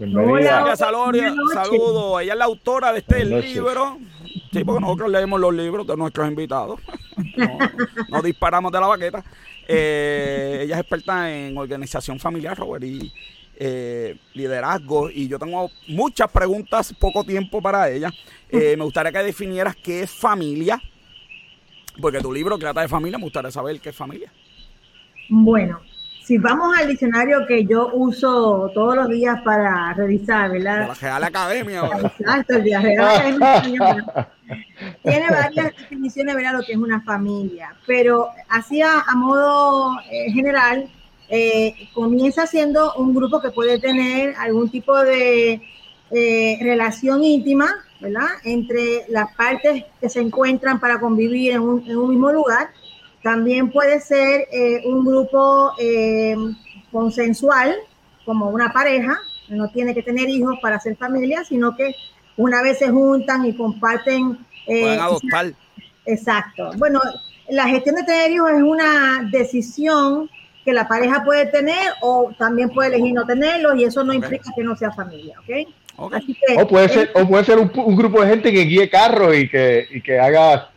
[0.00, 2.22] Hola, saludos.
[2.22, 3.98] Ella es la autora de este libro.
[4.52, 6.80] Sí, porque nosotros leemos los libros de nuestros invitados.
[8.10, 9.24] no, disparamos de la baqueta.
[9.68, 13.12] Eh, ella es experta en organización familiar, Robert, y
[13.56, 15.08] eh, liderazgo.
[15.08, 18.10] Y yo tengo muchas preguntas, poco tiempo para ella.
[18.48, 20.82] Eh, me gustaría que definieras qué es familia.
[22.00, 24.32] Porque tu libro trata de familia, me gustaría saber qué es familia.
[25.34, 25.80] Bueno,
[26.22, 30.88] si vamos al diccionario que yo uso todos los días para revisar, ¿verdad?
[30.88, 31.90] La Real Academia.
[32.04, 33.00] Exacto, el de Real
[33.40, 34.26] Academia.
[35.02, 36.52] Tiene varias definiciones, ¿verdad?
[36.58, 40.90] Lo que es una familia, pero así a, modo eh, general,
[41.30, 45.62] eh, comienza siendo un grupo que puede tener algún tipo de
[46.10, 47.70] eh, relación íntima,
[48.02, 48.28] ¿verdad?
[48.44, 52.68] Entre las partes que se encuentran para convivir en un, en un mismo lugar
[53.22, 56.34] también puede ser eh, un grupo eh,
[56.90, 57.74] consensual,
[58.24, 61.94] como una pareja, no tiene que tener hijos para ser familia, sino que
[62.36, 64.38] una vez se juntan y comparten.
[64.66, 65.52] Eh, adoptar.
[66.04, 66.72] Exacto.
[66.78, 67.00] Bueno,
[67.48, 70.28] la gestión de tener hijos es una decisión
[70.64, 74.50] que la pareja puede tener o también puede elegir no tenerlos y eso no implica
[74.54, 75.68] que no sea familia, ¿ok?
[75.96, 79.86] o puede ser, o puede ser un, grupo de gente que guíe carros y que,
[79.90, 80.70] y que haga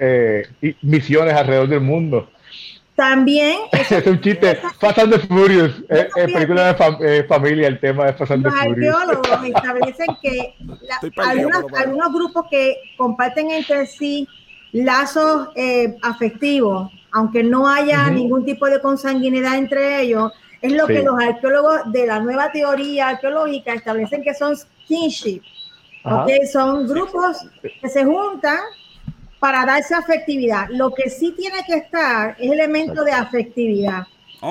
[0.82, 2.30] misiones alrededor del mundo.
[2.96, 3.60] También.
[3.72, 4.56] es un chiste.
[4.80, 5.74] Fast and the Furious.
[5.90, 8.96] Es, película de familia el tema de Fast and the Furious.
[9.08, 10.56] Los arqueólogos establecen que
[11.18, 14.28] algunos, grupos que comparten entre sí
[14.72, 20.32] lazos eh, afectivos, aunque no haya ningún tipo de consanguinidad entre ellos,
[20.62, 24.56] es lo que los arqueólogos de la nueva teoría arqueológica establecen que son
[24.88, 25.42] kinship.
[26.04, 28.60] Okay, son grupos que se juntan
[29.46, 30.68] para darse afectividad.
[30.72, 34.08] Lo que sí tiene que estar es elemento de afectividad.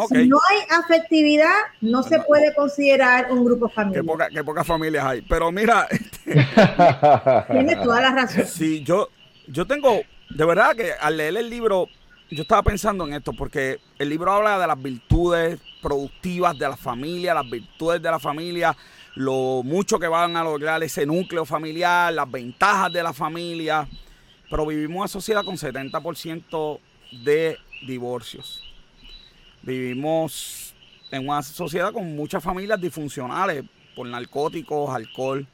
[0.08, 4.30] Si no hay afectividad, no se puede considerar un grupo familiar.
[4.30, 5.22] Qué, pocas familias hay.
[5.22, 5.88] Pero mira,
[7.50, 8.44] tiene toda la razón.
[8.46, 9.08] Sí, yo,
[9.48, 11.88] yo tengo, de verdad que al leer el libro,
[12.30, 16.76] yo estaba pensando en esto, porque el libro habla de las virtudes productivas de la
[16.76, 18.76] familia, las virtudes de la familia,
[19.16, 23.88] lo mucho que van a lograr ese núcleo familiar, las ventajas de la familia
[24.54, 26.78] pero vivimos una sociedad con 70%
[27.24, 28.62] de divorcios.
[29.62, 30.76] Vivimos
[31.10, 33.64] en una sociedad con muchas familias disfuncionales
[33.96, 35.44] por narcóticos, alcohol.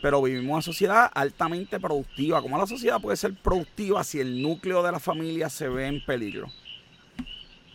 [0.00, 2.40] Pero vivimos una sociedad altamente productiva.
[2.40, 6.04] ¿Cómo la sociedad puede ser productiva si el núcleo de la familia se ve en
[6.04, 6.46] peligro?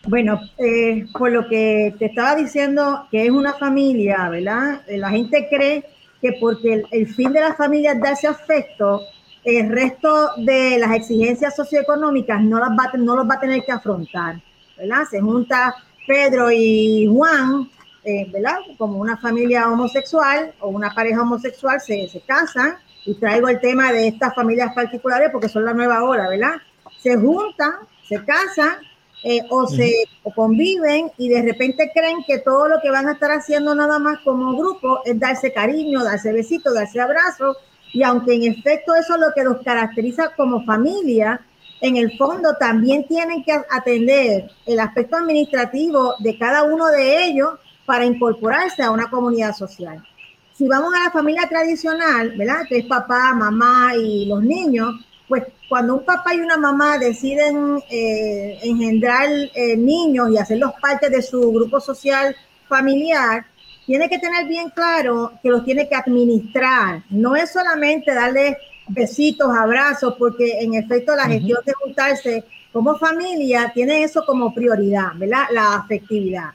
[0.08, 4.80] Bueno, eh, por lo que te estaba diciendo, que es una familia, ¿verdad?
[4.88, 5.84] La gente cree
[6.22, 9.02] que porque el, fin de la familia es darse afecto,
[9.44, 13.72] el resto de las exigencias socioeconómicas no, las va, no los va a tener que
[13.72, 14.40] afrontar,
[14.76, 15.04] ¿verdad?
[15.10, 15.74] Se junta
[16.06, 17.70] Pedro y Juan,
[18.04, 18.58] eh, ¿verdad?
[18.76, 22.76] Como una familia homosexual o una pareja homosexual se, se casan
[23.06, 26.56] y traigo el tema de estas familias particulares porque son la nueva hora, ¿verdad?
[26.98, 27.72] Se juntan,
[28.06, 28.78] se casan
[29.22, 29.92] eh, o se
[30.34, 34.18] conviven y de repente creen que todo lo que van a estar haciendo nada más
[34.20, 37.56] como grupo es darse cariño, darse besitos, darse abrazos
[37.92, 41.40] y aunque en efecto eso es lo que los caracteriza como familia,
[41.80, 47.54] en el fondo también tienen que atender el aspecto administrativo de cada uno de ellos
[47.86, 50.04] para incorporarse a una comunidad social.
[50.52, 52.66] Si vamos a la familia tradicional, ¿verdad?
[52.68, 54.94] Que es papá, mamá y los niños,
[55.26, 61.08] pues cuando un papá y una mamá deciden eh, engendrar eh, niños y hacerlos parte
[61.08, 62.36] de su grupo social
[62.68, 63.46] familiar,
[63.90, 67.02] tiene que tener bien claro que los tiene que administrar.
[67.10, 73.72] No es solamente darle besitos, abrazos, porque en efecto la gestión de juntarse como familia
[73.74, 75.46] tiene eso como prioridad, ¿verdad?
[75.50, 76.50] La afectividad.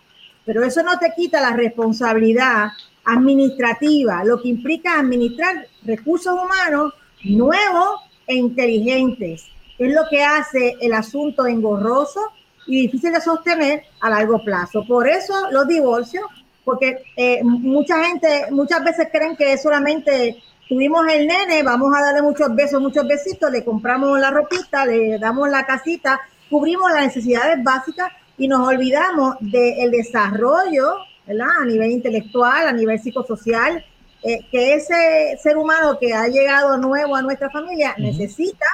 [0.46, 2.70] Pero eso no te quita la responsabilidad
[3.04, 6.94] administrativa, lo que implica administrar recursos humanos
[7.26, 9.44] nuevos e inteligentes.
[9.78, 12.22] Es lo que hace el asunto engorroso
[12.66, 14.86] y difícil de sostener a largo plazo.
[14.88, 16.24] Por eso los divorcios,
[16.66, 22.22] porque eh, mucha gente muchas veces creen que solamente tuvimos el nene, vamos a darle
[22.22, 27.64] muchos besos, muchos besitos, le compramos la ropita, le damos la casita, cubrimos las necesidades
[27.64, 31.48] básicas y nos olvidamos del desarrollo ¿verdad?
[31.62, 33.86] a nivel intelectual, a nivel psicosocial,
[34.24, 38.66] eh, que ese ser humano que ha llegado nuevo a nuestra familia necesita,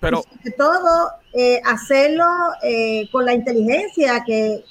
[0.00, 2.24] pero sobre todo, eh, hacerlo
[2.62, 4.64] eh, con la inteligencia que,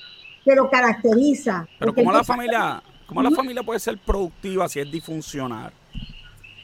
[0.45, 1.67] que lo caracteriza.
[1.79, 5.73] Pero ¿cómo la familia, cómo la familia puede ser productiva si es disfuncional?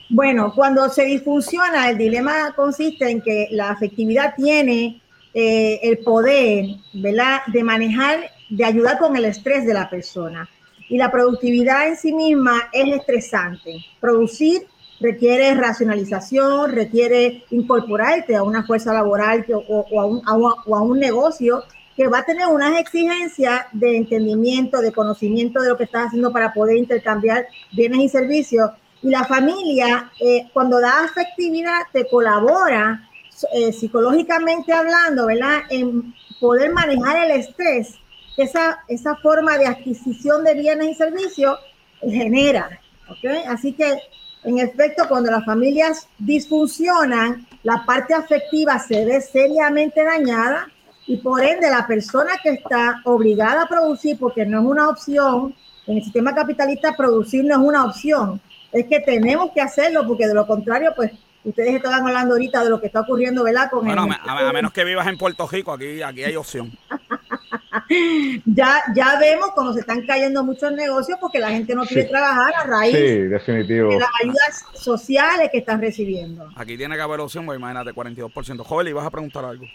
[0.09, 5.01] Bueno, cuando se disfunciona, el dilema consiste en que la afectividad tiene
[5.33, 10.47] el poder, ¿verdad?, de manejar, de ayudar con el estrés de la persona
[10.91, 13.77] y la productividad en sí misma es estresante.
[14.01, 14.63] Producir
[14.99, 21.63] requiere racionalización, requiere incorporarte a una fuerza laboral o, a un, negocio
[22.01, 26.33] que va a tener unas exigencias de entendimiento, de conocimiento de lo que estás haciendo
[26.33, 28.71] para poder intercambiar bienes y servicios.
[29.03, 33.07] Y la familia, eh, cuando da afectividad, te colabora
[33.53, 35.59] eh, psicológicamente hablando, ¿verdad?
[35.69, 37.93] En poder manejar el estrés
[38.35, 41.59] esa, esa forma de adquisición de bienes y servicios
[42.01, 42.81] genera.
[43.09, 43.43] ¿okay?
[43.47, 43.95] Así que,
[44.43, 50.67] en efecto, cuando las familias disfuncionan, la parte afectiva se ve seriamente dañada
[51.07, 55.55] y por ende la persona que está obligada a producir, porque no es una opción,
[55.87, 60.27] en el sistema capitalista producir no es una opción, es que tenemos que hacerlo porque
[60.27, 61.11] de lo contrario, pues
[61.43, 63.69] ustedes estaban hablando ahorita de lo que está ocurriendo, ¿verdad?
[63.69, 66.71] Con bueno, a, menos que vivas en Puerto Rico, aquí, aquí hay opción.
[68.45, 72.53] ya, ya vemos cómo se están cayendo muchos negocios porque la gente no quiere trabajar
[72.55, 76.47] a raíz de las ayudas sociales que están recibiendo.
[76.55, 78.63] Aquí tiene que haber opción, pues imagínate, 42%.
[78.63, 79.65] Joven, ¿y vas a preguntar algo?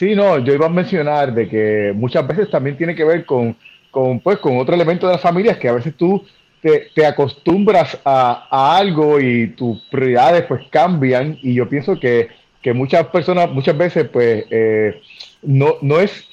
[0.00, 3.54] Sí, no, yo iba a mencionar de que muchas veces también tiene que ver con,
[3.90, 6.24] con, pues, con otro elemento de las familias que a veces tú
[6.62, 11.36] te, acostumbras a, algo y tus prioridades pues cambian.
[11.42, 12.30] Y yo pienso que,
[12.72, 15.02] muchas personas muchas veces pues eh,
[15.42, 16.26] no, no, es,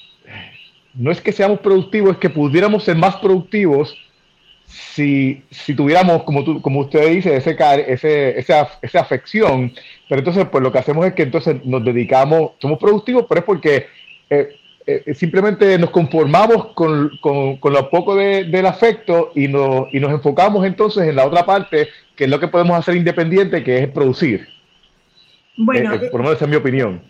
[0.94, 3.94] no es que seamos productivos, es que pudiéramos ser más productivos
[4.68, 9.72] si, si tuviéramos, como, tú, como usted dice, ese, ese, esa, esa afección,
[10.08, 13.44] pero entonces pues lo que hacemos es que entonces nos dedicamos, somos productivos, pero es
[13.44, 13.86] porque...
[14.30, 14.54] Eh,
[14.90, 20.64] eh, simplemente nos conformamos con, con, lo poco del afecto y, no, y nos enfocamos
[20.64, 24.48] entonces en la otra parte, que es lo que podemos hacer independiente, que es producir.
[25.58, 27.02] Bueno, eh, por lo menos esa es mi opinión.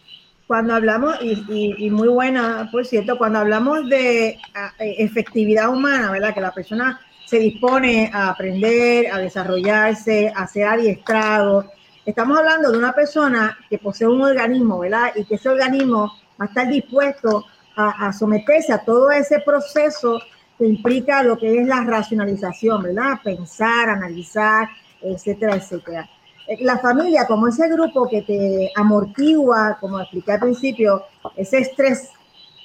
[0.49, 4.39] Cuando hablamos, y, y, muy buena, por cierto, cuando hablamos de
[4.81, 6.35] efectividad humana, ¿verdad?
[6.35, 11.67] Que la persona se dispone a aprender, a desarrollarse, a ser adiestrado.
[12.07, 15.11] Estamos hablando de una persona que posee un organismo, ¿verdad?
[15.15, 16.11] Y que ese organismo
[16.41, 17.45] va a estar dispuesto
[17.77, 20.19] a, someterse a todo ese proceso
[20.57, 23.21] que implica lo que es la racionalización, ¿verdad?
[23.23, 24.67] Pensar, analizar,
[25.03, 26.09] etcétera, etcétera.
[26.49, 31.05] Eh, la familia, como ese grupo que te amortigua, como expliqué al principio,
[31.37, 32.09] ese estrés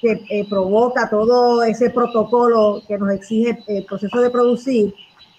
[0.04, 4.94] que eh, provoca todo ese protocolo que nos exige el proceso de producir,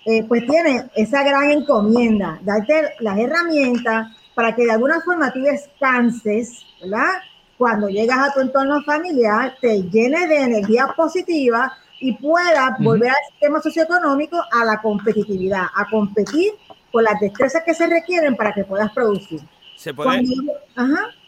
[0.08, 5.39] eh, pues tiene esa gran encomienda, darte las herramientas para que de alguna forma tú
[5.41, 7.12] descanses, ¿verdad?
[7.60, 13.30] cuando llegas a tu entorno familiar, te llenes de energía positiva y puedas volver al
[13.30, 16.54] sistema socioeconómico a la competitividad, a competir
[16.91, 19.41] con las destrezas que se requieren para que puedas producir.
[19.75, 20.23] ¿Se puede,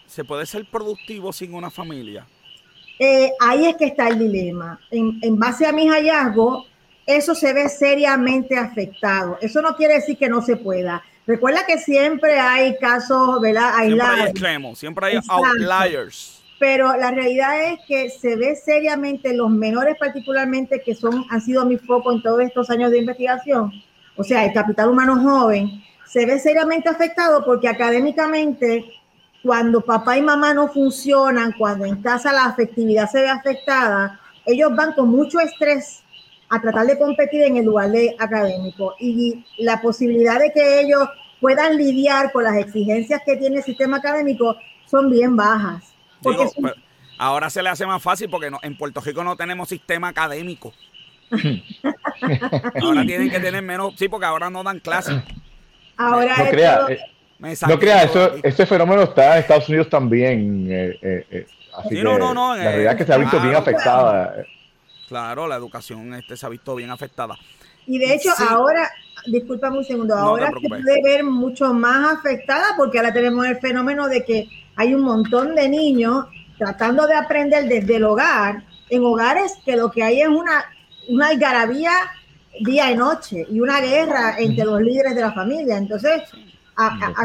[0.08, 2.26] ¿se puede ser productivo sin una familia?
[3.00, 4.80] Eh, ahí es que está el dilema.
[4.92, 6.66] En, en base a mis hallazgos,
[7.06, 9.38] eso se ve seriamente afectado.
[9.42, 11.04] Eso no quiere decir que no se pueda.
[11.26, 13.74] Recuerda que siempre hay casos, ¿verdad?
[13.80, 16.42] Siempre hay extremos, siempre hay outliers.
[16.60, 21.66] Pero la realidad es que se ve seriamente los menores particularmente que son han sido
[21.66, 23.72] mi foco en todos estos años de investigación,
[24.16, 28.86] o sea, el capital humano joven, se ve seriamente afectado porque académicamente
[29.44, 34.76] cuando papá y mamá no funcionan, cuando en casa la afectividad se ve afectada, ellos
[34.76, 36.04] van con mucho estrés
[36.50, 41.08] a tratar de competir en el lugar de académico y la posibilidad de que ellos
[41.42, 45.94] puedan lidiar con las exigencias que tiene el sistema académico son bien bajas.
[47.18, 50.74] ahora se le hace más fácil porque en Puerto Rico no tenemos sistema académico.
[52.82, 55.22] ahora tienen que tener menos, sí, porque ahora no dan clases.
[55.98, 57.00] Ahora no crea, eh,
[57.40, 60.68] no crea eso, este fenómeno está en Estados Unidos también.
[60.70, 63.56] Eh, eh, así que no, no, no, la realidad es que se ha visto bien
[63.56, 64.34] afectada.
[65.08, 67.38] Claro, la educación este, se ha visto bien afectada.
[67.86, 68.90] Y de hecho, ahora,
[69.28, 74.08] discúlpame un segundo, ahora se puede ver mucho más afectada porque ahora tenemos el fenómeno
[74.08, 76.26] de que hay un montón de niños
[76.58, 80.66] tratando de aprender desde el hogar, en hogares que lo que hay es una,
[81.08, 81.92] una algarabía
[82.60, 85.78] día y noche y una guerra entre los líderes de la familia.
[85.78, 86.24] Entonces,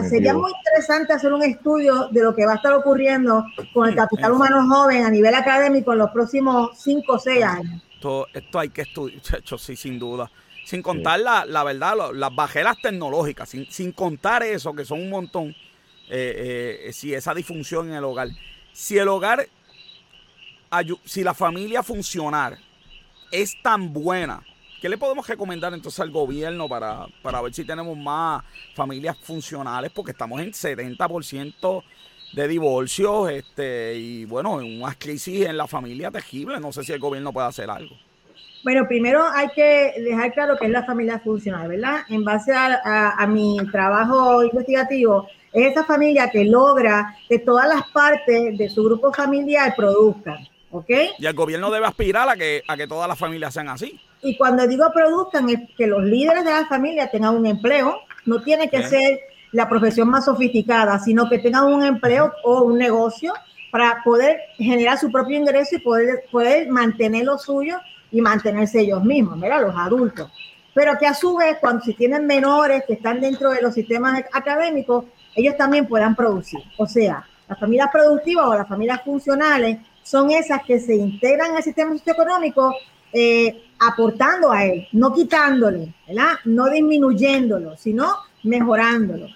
[0.09, 3.95] sería muy interesante hacer un estudio de lo que va a estar ocurriendo con el
[3.95, 7.83] capital humano joven a nivel académico en los próximos cinco o seis años.
[7.95, 9.21] Esto, esto hay que estudiar,
[9.59, 10.31] sí, sin duda.
[10.65, 15.11] Sin contar la, la, verdad, las bajeras tecnológicas, sin, sin, contar eso, que son un
[15.11, 15.49] montón,
[16.09, 18.29] eh, eh, si esa disfunción en el hogar.
[18.73, 19.47] Si el hogar,
[21.05, 22.59] si la familia funcionar
[23.31, 24.43] es tan buena
[24.83, 28.43] ¿Qué le podemos recomendar entonces al gobierno para, para ver si tenemos más
[28.75, 29.93] familias funcionales?
[29.93, 31.85] Porque estamos en 70%
[32.33, 36.59] de divorcios este, y bueno, en una crisis en la familia tejible.
[36.59, 37.95] No sé si el gobierno puede hacer algo.
[38.65, 42.01] Bueno, primero hay que dejar claro que es la familia funcional, ¿verdad?
[42.09, 47.89] En base a, a, mi trabajo investigativo, es esa familia que logra que todas las
[47.93, 50.39] partes de su grupo familiar produzcan,
[50.73, 50.91] ¿ok?
[51.19, 54.01] Y el gobierno debe aspirar a que, a que todas las familias sean así.
[54.23, 58.43] Y cuando digo produzcan, es que los líderes de la familia tengan un empleo, no
[58.43, 59.21] tiene que ser
[59.53, 63.35] la profesión más sofisticada, sino que tengan un empleo o un negocio
[63.71, 67.79] para poder generar su propio ingreso y poder, poder mantener lo suyo
[68.11, 69.63] y mantenerse ellos mismos, ¿verdad?
[69.63, 70.31] Los adultos.
[70.75, 74.25] Pero que a su vez, cuando si tienen menores que están dentro de los sistemas
[74.33, 75.05] académicos,
[75.35, 76.61] ellos también puedan producir.
[76.79, 81.63] O sea, las familias productivas o las familias funcionales son esas que se integran al
[81.63, 82.75] sistema socioeconómico
[83.13, 86.35] eh, aportando a él, no quitándole, ¿verdad?
[86.47, 88.09] No disminuyéndolo, sino
[88.43, 89.27] mejorándolo.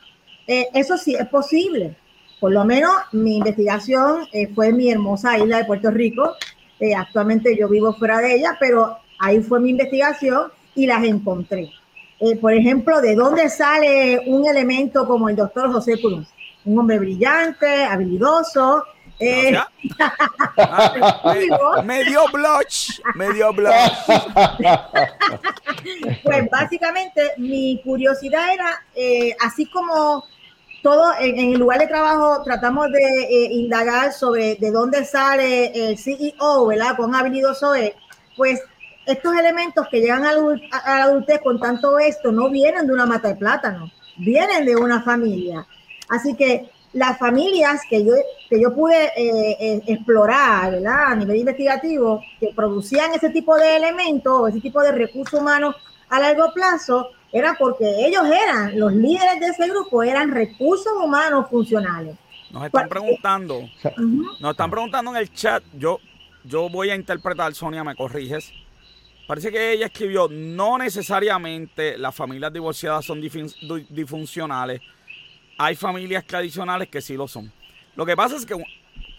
[0.47, 1.95] Eh, eso sí es posible.
[2.41, 6.35] Por lo menos mi investigación eh, fue en mi hermosa isla de Puerto Rico.
[6.97, 11.71] actualmente yo vivo fuera de ella, pero ahí fue mi investigación y las encontré.
[12.41, 16.27] por ejemplo, ¿de dónde sale un elemento como el doctor José Cruz?
[16.65, 18.85] Un hombre brillante, habilidoso,
[19.19, 19.59] eh,
[21.85, 23.93] medio blush, medio blush.
[26.23, 30.25] pues básicamente mi curiosidad era, eh, así como
[30.83, 35.99] todo en, el lugar de trabajo tratamos de eh, indagar sobre de dónde sale el
[35.99, 36.97] CEO, ¿verdad?
[36.97, 37.73] Con habilidoso
[38.37, 38.63] pues
[39.07, 43.29] estos elementos que llegan a la adultez con tanto esto no vienen de una mata
[43.29, 45.67] de plátano, vienen de una familia.
[46.09, 48.13] Así que las familias que yo,
[48.49, 51.13] que yo pude eh, eh, explorar ¿verdad?
[51.13, 55.77] a nivel investigativo, que producían ese tipo de elementos, ese tipo de recursos humanos
[56.09, 61.47] a largo plazo, era porque ellos eran, los líderes de ese grupo eran recursos humanos
[61.51, 62.17] funcionales.
[62.51, 63.61] Nos están preguntando,
[64.41, 65.99] nos están preguntando en el chat, yo,
[66.45, 68.53] yo voy a interpretar, Sonia, me corriges.
[69.27, 74.81] Parece que ella escribió, no necesariamente las familias divorciadas son disfuncionales,
[75.59, 77.51] hay familias tradicionales que sí lo son.
[77.95, 78.55] Lo que pasa es que,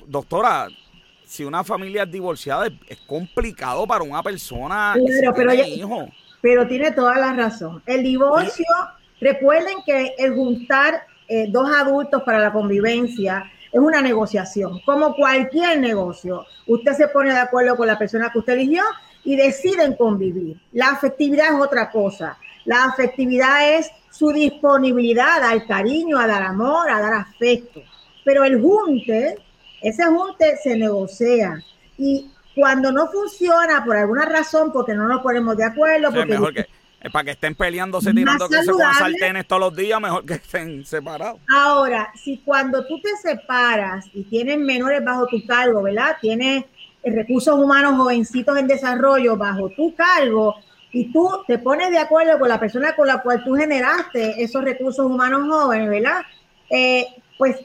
[0.05, 0.67] doctora,
[1.25, 4.95] si una familia es divorciada, es, complicado para una persona.
[5.35, 6.09] pero, hijo.
[6.41, 7.81] pero tiene toda la razón.
[7.85, 8.65] El divorcio,
[9.19, 15.79] recuerden que el juntar eh, dos adultos para la convivencia es una negociación, como cualquier
[15.79, 16.45] negocio.
[16.67, 18.83] Usted se pone de acuerdo con la persona que usted eligió
[19.23, 20.57] y deciden convivir.
[20.71, 22.37] La afectividad es otra cosa.
[22.67, 27.81] La afectividad es su disponibilidad al cariño, a dar amor, a dar afecto.
[28.23, 29.37] Pero el junte
[29.81, 31.63] ese junte se negocia.
[31.97, 36.53] Y cuando no funciona por alguna razón, porque no nos ponemos de acuerdo, porque mejor
[36.53, 36.65] que,
[37.11, 40.85] para que estén peleándose, tirando que se con sartenes todos los días, mejor que estén
[40.85, 41.39] separados.
[41.55, 46.17] Ahora, si cuando tú te separas y tienes menores bajo tu cargo, ¿verdad?
[46.19, 46.65] Tienes
[47.03, 50.55] recursos humanos jovencitos en desarrollo bajo tu cargo
[50.97, 54.63] y tú te pones de acuerdo con la persona con la cual tú generaste esos
[54.63, 56.21] recursos humanos jóvenes, ¿verdad?
[56.71, 57.05] Eh,
[57.37, 57.57] pues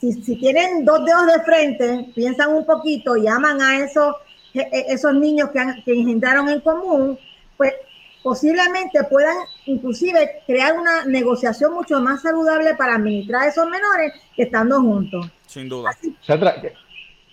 [0.00, 4.16] si, si, tienen dos dedos de frente, piensan un poquito y aman a esos,
[4.54, 7.18] e, e, esos niños que, han, que engendraron en común,
[7.58, 7.74] pues
[8.22, 9.36] posiblemente puedan
[9.66, 15.26] inclusive crear una negociación mucho más saludable para administrar a esos menores que estando juntos.
[15.46, 15.90] Sin duda.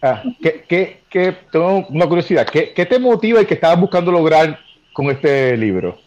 [0.02, 2.46] Ah, ¿qué, qué, tengo una curiosidad.
[2.46, 4.65] ¿Qué, ¿Qué, te motiva y qué estabas buscando lograr
[4.96, 5.98] con este libro?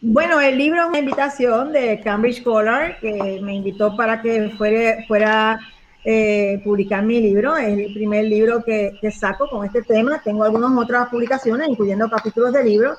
[0.00, 5.04] Bueno, el libro es una invitación de Cambridge Scholar que me invitó para que fuera,
[5.06, 5.60] fuera
[6.04, 7.56] eh, publicar mi libro.
[7.56, 10.20] Es el primer libro que, saco con este tema.
[10.24, 12.98] Tengo algunas otras publicaciones, incluyendo capítulos de libros.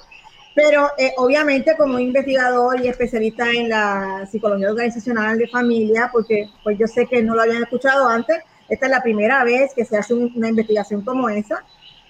[0.56, 6.78] Pero eh, obviamente como investigador y especialista en la psicología organizacional de familia, porque pues
[6.80, 8.38] yo sé que no lo habían escuchado antes,
[8.70, 11.66] esta es la primera vez que se hace una investigación como esa.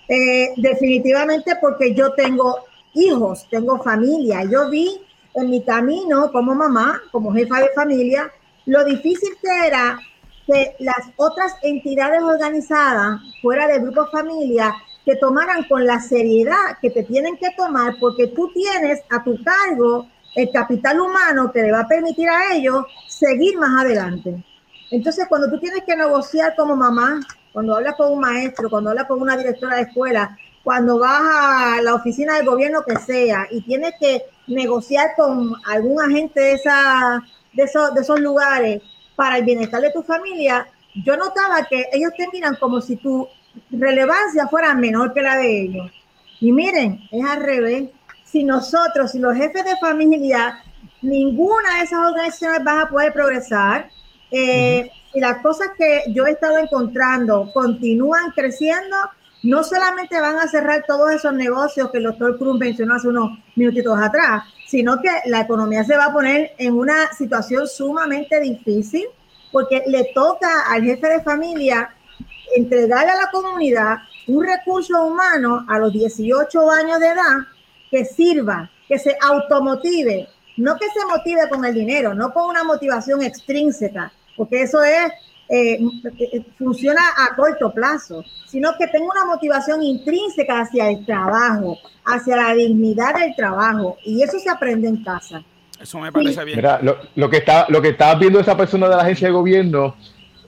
[0.08, 4.44] Eh, definitivamente porque yo tengo hijos, tengo familia.
[4.44, 5.02] Yo vi
[5.34, 8.32] en mi camino como mamá, como jefa de familia,
[8.66, 10.00] lo difícil que era
[10.46, 14.74] que las otras entidades organizadas fuera del grupo familia
[15.06, 19.42] que tomaran con la seriedad que te tienen que tomar porque tú tienes a tu
[19.44, 24.44] cargo el capital humano que le va a permitir a ellos seguir más adelante.
[24.92, 27.20] Entonces, cuando tú tienes que negociar como mamá,
[27.54, 31.82] cuando hablas con un maestro, cuando hablas con una directora de escuela, cuando vas a
[31.82, 37.24] la oficina del gobierno que sea y tienes que negociar con algún agente de, esa,
[37.54, 38.82] de, esos, de esos lugares
[39.16, 40.68] para el bienestar de tu familia,
[41.04, 43.28] yo notaba que ellos te miran como si tu
[43.72, 45.92] relevancia fuera menor que la de ellos.
[46.40, 47.90] Y miren, es al revés.
[48.24, 50.64] Si nosotros, si los jefes de familia,
[51.02, 53.90] ninguna de esas organizaciones van a poder progresar,
[54.32, 58.96] eh, y las cosas que yo he estado encontrando continúan creciendo,
[59.44, 63.40] no solamente van a cerrar todos esos negocios que el doctor Cruz mencionó hace unos
[63.56, 69.06] minutitos atrás, sino que la economía se va a poner en una situación sumamente difícil
[69.52, 71.90] porque le toca al jefe de familia
[72.56, 77.38] entregarle a la comunidad un recurso humano a los 18 años de edad
[77.90, 80.28] que sirva, que se automotive,
[80.58, 85.12] no que se motive con el dinero, no con una motivación extrínseca, porque eso es
[85.52, 85.80] eh,
[86.58, 92.54] funciona a corto plazo, sino que tenga una motivación intrínseca hacia el trabajo, hacia la
[92.54, 95.44] dignidad del trabajo, y eso se aprende en casa.
[95.80, 96.62] Eso me parece bien.
[97.16, 99.96] lo, que está, lo que estaba viendo esa persona de la agencia de gobierno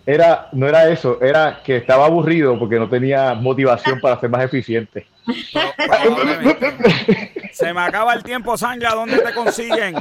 [0.06, 4.43] era, no era eso, era que estaba aburrido porque no tenía motivación para ser más
[4.43, 5.08] eficiente.
[7.51, 9.95] Se me acaba el tiempo, Sandra, ¿dónde te consiguen?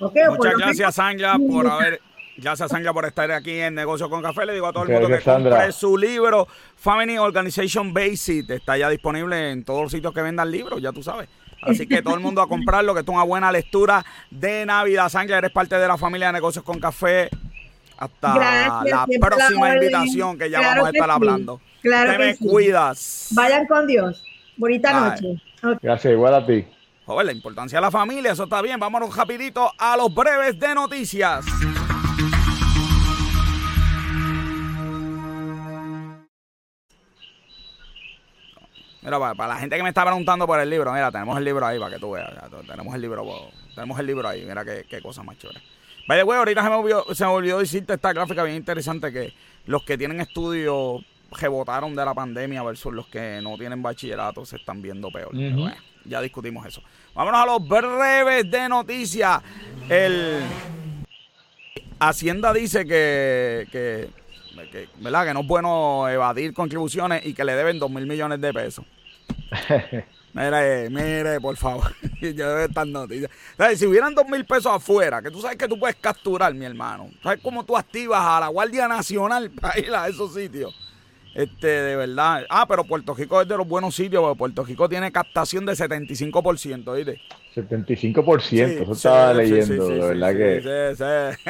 [0.00, 2.00] Muchas gracias, Sandra, por haber
[2.40, 4.46] Gracias, Sandra, por estar aquí en Negocio con Café.
[4.46, 8.48] Le digo a todo el mundo que compre su libro, Family Organization Basic.
[8.48, 11.28] Está ya disponible en todos los sitios que vendan libros, ya tú sabes.
[11.62, 15.10] Así que todo el mundo a comprarlo, que es una buena lectura de Navidad.
[15.10, 17.28] Sandra, eres parte de la familia de Negocios con Café.
[17.98, 21.60] Hasta la próxima invitación que ya vamos a estar hablando.
[21.82, 23.28] Claro Te me cuidas.
[23.32, 24.24] Vayan con Dios.
[24.56, 25.42] Bonita noche.
[25.82, 26.64] Gracias, igual a ti.
[27.04, 28.80] Joder, la importancia de la familia, eso está bien.
[28.80, 31.44] Vámonos rapidito a los breves de noticias.
[39.02, 41.66] Mira, para, la gente que me está preguntando por el libro, mira, tenemos el libro
[41.66, 42.30] ahí para que tú veas.
[42.66, 44.44] tenemos el libro, tenemos el libro ahí.
[44.44, 45.60] Mira qué, qué cosa más chévere.
[46.06, 49.32] Vaya, güey, ahorita se me, olvidó, se me olvidó decirte esta gráfica bien interesante que
[49.66, 54.56] los que tienen estudios rebotaron de la pandemia versus los que no tienen bachillerato se
[54.56, 55.30] están viendo peor.
[56.04, 56.82] ya discutimos eso.
[57.14, 59.40] Vámonos a los breves de noticias.
[59.88, 60.40] El
[62.00, 64.08] Hacienda dice que, que,
[64.98, 65.26] ¿verdad?
[65.26, 68.84] que no es bueno evadir contribuciones y que le deben dos mil millones de pesos.
[70.32, 71.92] Mire, mire, por favor.
[72.20, 73.30] Yo debe estar noticias.
[73.76, 77.10] Si hubieran dos mil pesos afuera, que tú sabes que tú puedes capturar, mi hermano.
[77.22, 80.72] ¿Sabes cómo tú activas a la Guardia Nacional para ir a esos sitios?
[81.34, 82.44] Este, de verdad.
[82.50, 85.72] Ah, pero Puerto Rico es de los buenos sitios, porque Puerto Rico tiene captación de
[85.72, 87.20] 75%, ¿viste?
[87.54, 90.96] 75%, eso estaba leyendo, de verdad que.
[90.96, 91.04] Sí,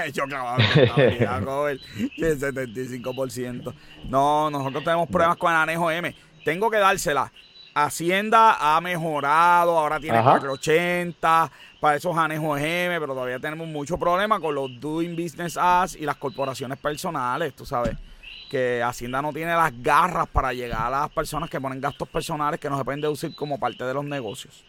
[0.04, 1.80] sí, yo clavado, el
[2.18, 3.74] 75%.
[4.08, 6.14] No, nosotros tenemos pruebas con el anejo M.
[6.44, 7.32] Tengo que dársela.
[7.72, 14.40] Hacienda ha mejorado, ahora tiene 480 para esos anejos M, pero todavía tenemos mucho problema
[14.40, 17.96] con los Doing Business As y las corporaciones personales, tú sabes
[18.50, 22.58] que Hacienda no tiene las garras para llegar a las personas que ponen gastos personales
[22.58, 24.64] que no se pueden deducir como parte de los negocios.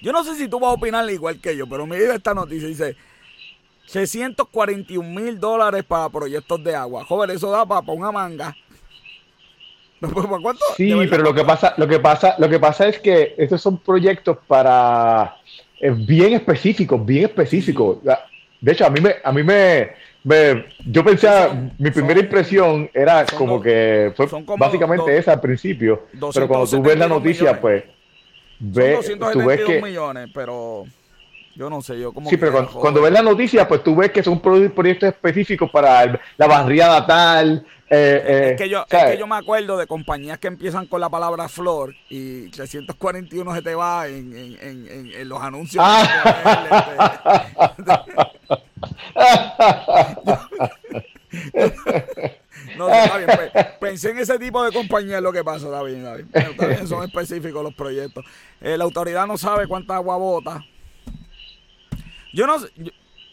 [0.00, 2.68] Yo no sé si tú vas a opinar igual que yo, pero mira esta noticia.
[2.68, 2.96] Dice
[3.86, 7.04] 641 mil dólares para proyectos de agua.
[7.04, 8.56] Joder, eso da para, una manga.
[10.00, 10.64] ¿Cuánto?
[10.76, 13.78] Sí, pero lo que pasa, lo que pasa, lo que pasa es que estos son
[13.78, 15.36] proyectos para
[15.80, 17.98] eh, bien específicos, bien específicos.
[18.60, 19.90] De hecho, a mí me, a mí me,
[20.84, 24.26] yo pensaba, mi primera impresión era como que fue
[24.58, 27.84] básicamente esa al principio, pero cuando tú ves la noticia, pues,
[28.58, 29.80] ves, tú ves que...
[29.80, 30.84] millones, pero
[31.54, 32.28] yo no sé, yo como...
[32.28, 36.46] Sí, pero cuando, ves la noticia, pues tú ves que son proyectos específicos para la
[36.46, 40.48] barriada tal, eh, es, eh, que yo, es que yo me acuerdo de compañías que
[40.48, 45.40] empiezan con la palabra flor y 341 se te va en, en, en, en los
[45.40, 45.84] anuncios.
[45.86, 47.44] Ah.
[52.76, 52.86] no.
[52.86, 56.86] Pues, pensé en ese tipo de compañías lo que pasa, está bien, está bien.
[56.86, 58.24] son específicos los proyectos.
[58.60, 60.64] Eh, la autoridad no sabe cuánta agua bota.
[62.32, 62.68] Yo no sé,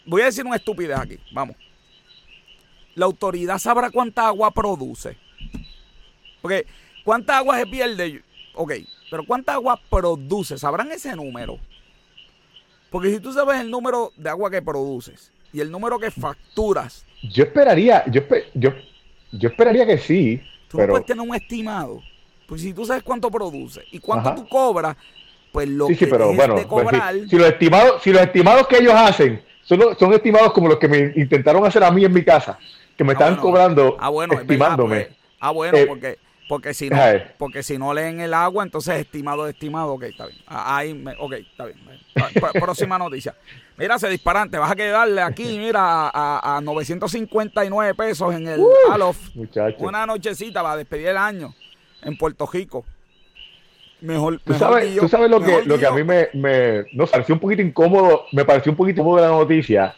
[0.05, 1.55] voy a decir una estupidez aquí, vamos
[2.95, 5.18] la autoridad sabrá cuánta agua produce.
[6.41, 6.68] Porque,
[7.03, 8.24] ¿cuánta agua se pierde?
[8.55, 8.74] Ok,
[9.09, 10.57] pero ¿cuánta agua produce?
[10.57, 11.59] ¿Sabrán ese número?
[12.89, 17.05] Porque si tú sabes el número de agua que produces y el número que facturas.
[17.21, 18.23] Yo esperaría, yo,
[18.53, 18.71] yo,
[19.31, 20.41] yo esperaría que sí.
[20.67, 20.87] Tú pero...
[20.87, 22.01] no puedes tener un estimado.
[22.47, 24.97] Pues si tú sabes cuánto produce y cuánto tú cobras,
[25.51, 27.13] pues lo que pero, bueno, de pues cobrar.
[27.29, 30.87] si, los estimados, si los estimados que ellos hacen son, son estimados como los que
[30.87, 32.57] me intentaron hacer a mí en mi casa,
[32.97, 35.05] que me ah, están cobrando ah, bueno, estimándome.
[35.05, 36.17] Pues, ah, bueno, eh, porque,
[36.49, 36.97] porque, si no,
[37.37, 40.39] porque si no leen el agua, entonces estimado, estimado, ok, está bien.
[40.47, 41.77] Ah, ahí, me, ok, está bien.
[42.59, 43.35] Próxima noticia.
[43.78, 48.59] Mira, se disparan, te vas a quedarle aquí, mira, a, a 959 pesos en el
[48.59, 49.17] uh, Alof.
[49.80, 51.53] Una nochecita para despedir el año
[52.03, 52.86] en Puerto Rico.
[54.01, 57.36] Mejor, ¿Tú, sabes, ¿tú sabes lo que, lo que a mí me, me no, pareció
[57.36, 59.95] un poquito incómodo, me pareció un poquito incómodo la noticia,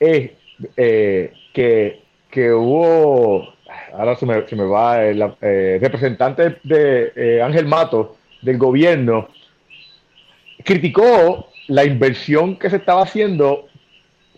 [0.00, 0.30] es
[0.76, 3.54] eh, que que hubo,
[3.92, 9.28] ahora se me, se me va, el eh, representante de eh, Ángel Mato del gobierno,
[10.64, 13.68] criticó la inversión que se estaba haciendo,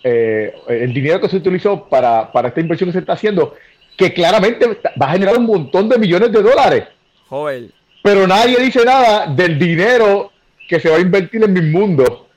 [0.04, 3.54] eh, el dinero que se utilizó para, para esta inversión que se está haciendo,
[3.96, 4.66] que claramente
[5.00, 6.84] va a generar un montón de millones de dólares.
[7.28, 7.70] Joder.
[8.02, 10.32] Pero nadie dice nada del dinero
[10.68, 12.28] que se va a invertir en mi mundo.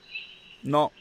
[0.63, 0.91] No,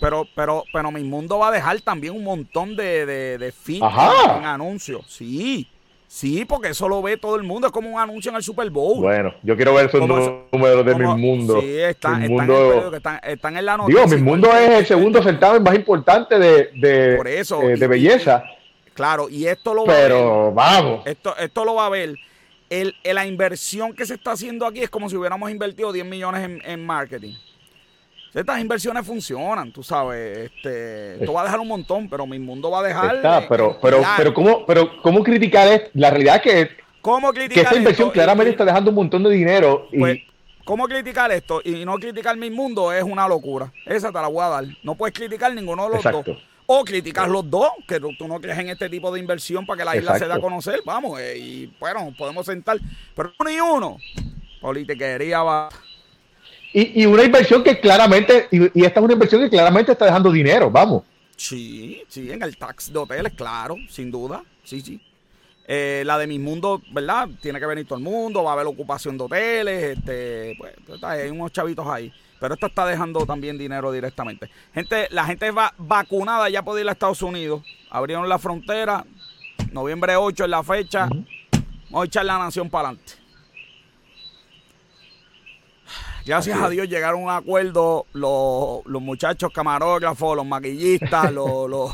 [0.00, 4.44] pero, pero, pero mi mundo va a dejar también un montón de, de, de en
[4.44, 5.06] anuncios.
[5.08, 5.66] Sí.
[6.14, 7.66] Sí, porque eso lo ve todo el mundo.
[7.66, 9.00] Es como un anuncio en el Super Bowl.
[9.00, 11.60] Bueno, yo quiero ver esos números de mi mundo.
[11.60, 12.40] Sí, están, en
[13.24, 14.04] están, en la noticia.
[14.04, 18.44] Digo, mi mundo es el segundo certamen más importante de, de, eh, de belleza.
[18.94, 21.04] claro, y esto lo va Pero vamos.
[21.04, 22.14] Esto, esto lo va a ver.
[22.70, 26.44] El, la inversión que se está haciendo aquí es como si hubiéramos invertido 10 millones
[26.44, 27.34] en, en marketing.
[28.34, 30.50] Estas inversiones funcionan, tú sabes.
[30.50, 33.16] Este, esto va a dejar un montón, pero mi mundo va a dejar.
[33.16, 37.54] Está, pero, pero, pero, ¿cómo, pero, ¿cómo criticar es La realidad es que, ¿Cómo criticar
[37.54, 39.88] que esta inversión claramente está dejando un montón de dinero.
[39.92, 39.98] Y...
[39.98, 40.18] Pues,
[40.64, 41.60] ¿Cómo criticar esto?
[41.62, 43.70] Y no criticar mi mundo es una locura.
[43.84, 44.64] Esa te la voy a dar.
[44.82, 46.38] No puedes criticar ninguno de los dos.
[46.66, 49.84] O criticar los dos, que tú, no crees en este tipo de inversión para que
[49.84, 50.80] la isla se dé a conocer.
[50.86, 52.78] Vamos, eh, y bueno, podemos sentar.
[53.14, 53.98] Pero ni uno.
[54.62, 55.68] Politiquería va.
[56.76, 60.72] Y, una inversión que claramente, y, esta es una inversión que claramente está dejando dinero,
[60.72, 61.04] vamos.
[61.36, 65.00] Sí, sí, en el tax de hoteles, claro, sin duda, sí, sí.
[65.68, 67.28] Eh, la de mi mundo, ¿verdad?
[67.40, 71.30] Tiene que venir todo el mundo, va a haber ocupación de hoteles, este, pues, hay
[71.30, 72.12] unos chavitos ahí.
[72.40, 74.50] Pero esta está dejando también dinero directamente.
[74.74, 77.62] Gente, la gente va vacunada ya puede ir a Estados Unidos.
[77.88, 79.04] Abrieron la frontera,
[79.70, 81.08] noviembre 8 es la fecha.
[81.88, 83.23] Vamos a echar la nación para adelante.
[86.26, 91.92] Gracias a Dios llegaron a un acuerdo los, los muchachos camarógrafos, los maquillistas, los, los,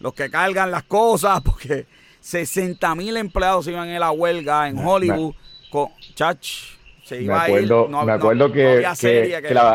[0.00, 1.86] los, que cargan las cosas, porque
[2.20, 5.34] 60 mil empleados iban en la huelga en Hollywood.
[5.70, 8.82] Con, chach, se iba me acuerdo, me acuerdo que,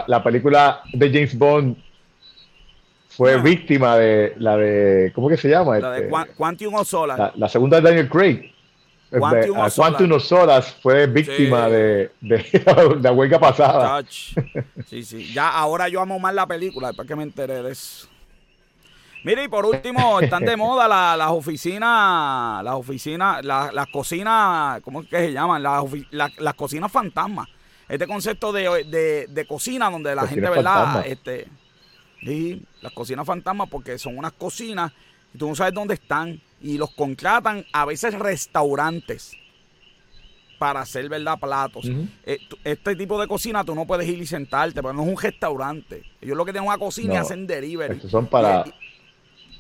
[0.08, 1.78] la, película de James Bond
[3.08, 5.80] fue víctima de la de, ¿cómo que se llama?
[5.80, 8.54] La de este, Quantum of La, la, segunda de Daniel Craig.
[9.10, 14.04] Quantum of Solas fue víctima de, de, la huelga pasada.
[14.86, 15.34] Sí, sí.
[15.34, 18.08] Ya ahora yo amo más la película, después que me enteré de eso.
[19.24, 25.10] Mire, y por último, están de moda las oficinas, las oficinas, las cocinas, ¿cómo es
[25.10, 25.64] que se llaman?
[25.64, 27.48] Las, cocinas fantasmas.
[27.88, 31.06] Este concepto de, de, cocina donde la gente, ¿verdad?
[31.08, 31.48] Este,
[32.22, 34.92] y las cocinas fantasmas porque son unas cocinas
[35.34, 39.36] y tú no sabes dónde están y los contratan a veces restaurantes
[40.58, 41.40] para hacer, ¿verdad?
[41.40, 41.90] Platos.
[42.26, 45.18] Eh, este tipo de cocina tú no puedes ir y sentarte, pero no es un
[45.18, 46.04] restaurante.
[46.22, 47.96] Ellos lo que tienen una cocina y hacen delivery.
[47.96, 48.66] Estos son para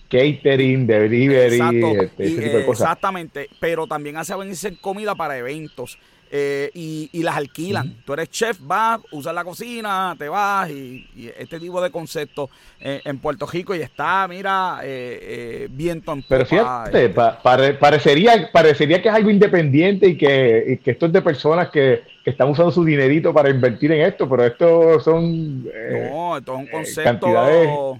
[0.09, 1.65] catering, delivery,
[2.01, 2.87] este, ese tipo de cosas.
[2.87, 5.97] Exactamente, pero también hacen comida para eventos.
[6.31, 8.03] Eh, y, las alquilan.
[8.05, 11.07] Tú eres chef, vas, usas la cocina, te vas y,
[11.37, 12.49] este tipo de concepto
[12.79, 19.09] eh, en Puerto Rico y está, mira, eh, viento en Pero fíjate, parecería, parecería que
[19.09, 23.49] es algo independiente y que, esto es de personas que, están usando su dinerito para
[23.49, 25.63] invertir en esto, pero esto son...
[25.63, 27.99] no, esto es un concepto...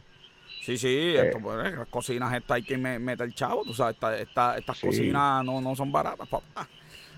[0.62, 3.96] Sí, sí, esto, pues, las cocinas estas hay que meter chavo, tú sabes,
[4.28, 6.68] estas cocinas no, no son baratas, papá.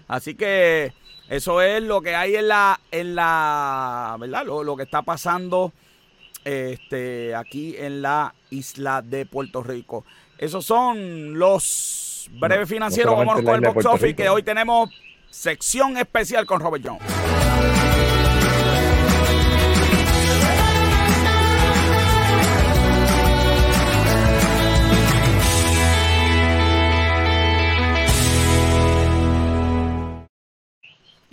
[0.07, 0.93] Así que
[1.31, 4.45] eso es lo que hay en la, en la, ¿verdad?
[4.45, 5.71] Lo, que está pasando
[6.43, 10.03] este, aquí en la isla de Puerto Rico.
[10.37, 13.15] Esos son los breves financieros.
[13.15, 14.89] Vamos con el box office, que hoy tenemos
[15.29, 17.40] sección especial con Robert Jones.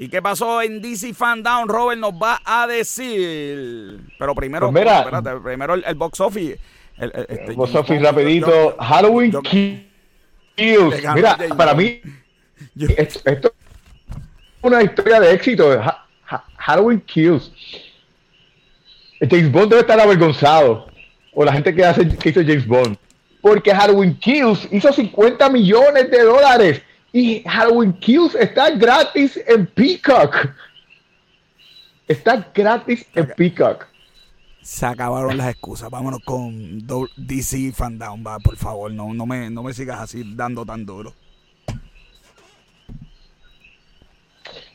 [0.01, 1.69] ¿Y qué pasó en DC Fan Down?
[1.69, 3.99] Robert nos va a decir.
[4.17, 6.57] Pero primero, pues espérate, primero el, box office.
[6.97, 8.77] El, este, box office rapidito.
[8.79, 9.33] Halloween
[10.55, 11.03] Kills.
[11.17, 12.01] Mira, para mí,
[12.97, 13.41] esto, es
[14.63, 15.83] una historia de éxito.
[16.59, 17.51] Halloween Kills.
[19.29, 20.87] James Bond debe estar avergonzado.
[21.35, 22.97] O la gente que, hace, que hizo James Bond.
[23.41, 26.83] Porque Halloween Kills hizo 50 millones de dólares
[27.19, 30.51] y Halloween Kills está gratis en Peacock.
[32.07, 33.87] Está gratis en Peacock.
[34.63, 35.91] Se acabaron las excusas.
[35.91, 36.79] Vámonos con
[37.17, 38.93] DC Fandown, va, por favor.
[38.93, 41.13] No, no, me, no me sigas así dando tan duro.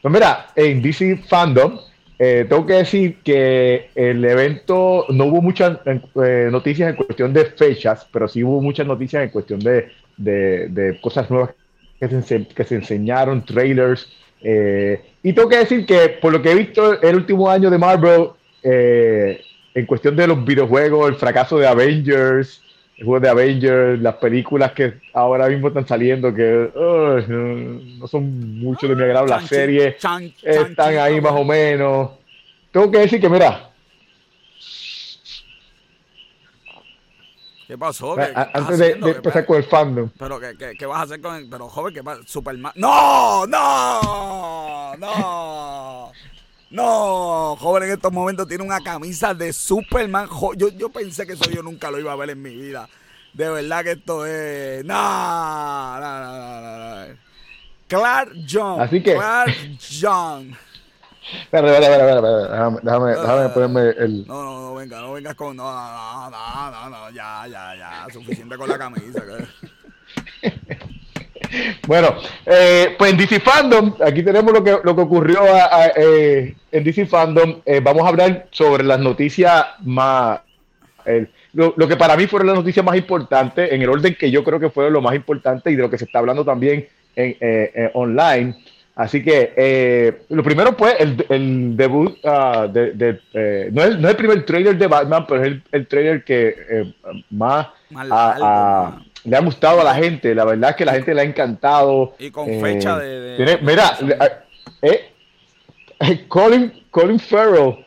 [0.01, 1.79] Pues mira, en DC Fandom,
[2.19, 7.45] eh, tengo que decir que el evento no hubo muchas eh, noticias en cuestión de
[7.45, 11.51] fechas, pero sí hubo muchas noticias en cuestión de, de, de cosas nuevas
[12.09, 14.09] que se, enseñaron, trailers.
[14.41, 17.77] Eh, y tengo que decir que por lo que he visto el último año de
[17.77, 18.29] Marvel,
[18.61, 19.41] eh,
[19.73, 22.61] en cuestión de los videojuegos, el fracaso de Avengers,
[22.97, 28.87] el juego de Avengers, las películas que ahora mismo están saliendo, que no, son mucho
[28.87, 29.95] de mi agrado, las series
[30.43, 32.11] están ahí más o menos.
[32.71, 33.72] Tengo que decir que, mira,
[37.67, 38.15] ¿Qué pasó?
[38.53, 40.09] Antes de, empezar con el fandom.
[40.17, 41.49] ¿Pero qué, qué, vas a hacer con el...
[41.49, 42.21] Pero, joven, ¿qué pasa?
[42.25, 42.73] Superman...
[42.75, 43.45] ¡No!
[43.47, 44.95] ¡No!
[44.97, 46.11] ¡No!
[46.69, 50.27] No, joven en estos momentos tiene una camisa de Superman.
[50.57, 52.89] Yo, yo pensé que eso yo nunca lo iba a ver en mi vida.
[53.33, 54.83] De verdad que esto es...
[54.83, 57.15] No, no, no, no, no.
[57.87, 58.81] Clark John.
[58.81, 59.13] Así que...
[59.13, 59.53] Clark
[60.01, 60.57] John.
[61.31, 64.27] Espera, espera, espera, déjame, déjame, déjame ponerme el.
[64.27, 65.55] No, no, no, venga, no vengas con.
[65.55, 68.07] No, no, no, no, ya, ya, ya.
[68.11, 69.23] Suficiente con la camisa.
[71.87, 72.15] bueno,
[72.45, 75.39] eh, pues en DC Fandom, aquí tenemos lo que, lo que ocurrió
[75.95, 77.61] eh, en DC Fandom.
[77.65, 80.41] Eh, vamos a hablar sobre las noticias más.
[81.53, 84.43] lo, lo, que para mí fueron las noticias más importantes, en el orden que yo
[84.43, 87.91] creo que fueron lo más importante y de lo que se está hablando también en,
[87.93, 88.55] online.
[88.95, 94.07] Así que eh, lo primero fue el, el debut uh, de, eh, no, es, no,
[94.07, 96.93] es, el primer trailer de Batman, pero es el, el trailer que eh,
[97.31, 100.35] más le ha gustado a la gente.
[100.35, 102.13] La verdad es que la gente le ha encantado.
[102.19, 103.57] Y con fecha de...
[103.63, 103.97] mira,
[106.27, 107.83] Colin, Colin Farrell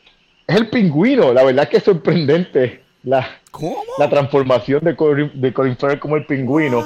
[0.46, 1.32] es el pingüino.
[1.32, 2.82] La verdad es que es sorprendente.
[3.06, 3.24] La,
[3.98, 6.84] la transformación de Colin, de Colin Farrell como el pingüino.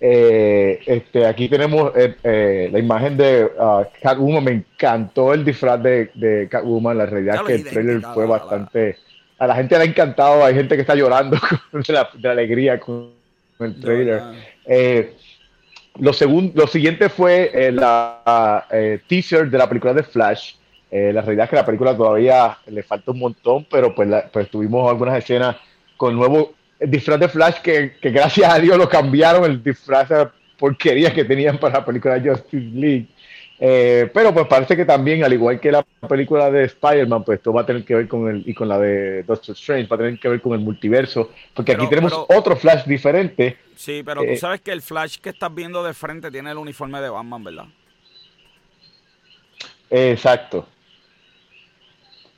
[0.00, 4.42] Eh, este, aquí tenemos eh, eh, la imagen de uh, Catwoman.
[4.42, 6.98] Me encantó el disfraz de, de Catwoman.
[6.98, 8.96] La realidad es que el trailer fue bastante.
[9.38, 10.44] A la gente le ha encantado.
[10.44, 11.38] Hay gente que está llorando
[11.72, 13.12] de, la, de alegría con
[13.60, 14.22] el trailer.
[16.00, 18.66] lo, segundo, lo siguiente fue la
[19.06, 20.54] teaser de la película de Flash.
[20.90, 24.50] Eh, la realidad es que la película todavía le falta un montón, pero pues, pues
[24.50, 25.56] tuvimos algunas escenas
[25.96, 30.28] con nuevo disfraz de Flash que, gracias a Dios lo cambiaron, el disfraz de
[30.58, 33.06] porquería que tenían para la película de Justice League.
[33.62, 37.52] Eh, pero pues parece que también, al igual que la película de Spider-Man, pues esto
[37.52, 39.98] va a tener que ver con el, y con la de Doctor Strange, va a
[39.98, 43.58] tener que ver con el multiverso, porque aquí tenemos otro Flash diferente.
[43.76, 46.56] Sí, pero tú eh, sabes que el Flash que estás viendo de frente tiene el
[46.56, 47.66] uniforme de Batman, ¿verdad?
[49.90, 50.66] Exacto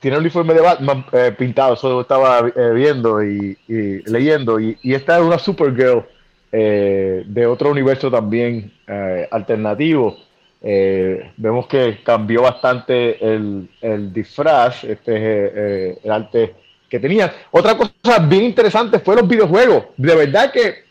[0.03, 3.57] tiene el uniforme de Batman eh, pintado, eso estaba eh, viendo y,
[4.05, 4.59] leyendo.
[4.59, 6.05] Y, esta es una Supergirl
[6.51, 8.73] eh, de otro universo también
[9.31, 10.17] alternativo.
[10.61, 13.69] vemos que cambió bastante el,
[14.13, 16.53] disfraz, este es el arte
[16.89, 17.33] que tenía.
[17.53, 19.85] Otra cosa bien interesante fue los videojuegos.
[19.97, 20.83] De verdad que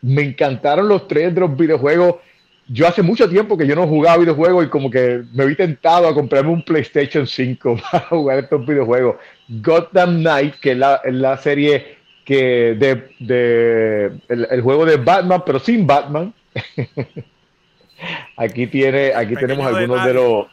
[0.00, 2.16] me encantaron los tres de los videojuegos
[2.68, 6.08] yo hace mucho tiempo que yo no jugaba videojuegos y como que me vi tentado
[6.08, 9.16] a comprarme un PlayStation 5 para jugar estos videojuegos.
[9.48, 16.32] Gotham Knight, que es la, serie que de, el, juego de Batman, pero sin Batman.
[18.36, 20.46] aquí tiene, aquí tenemos algunos de, los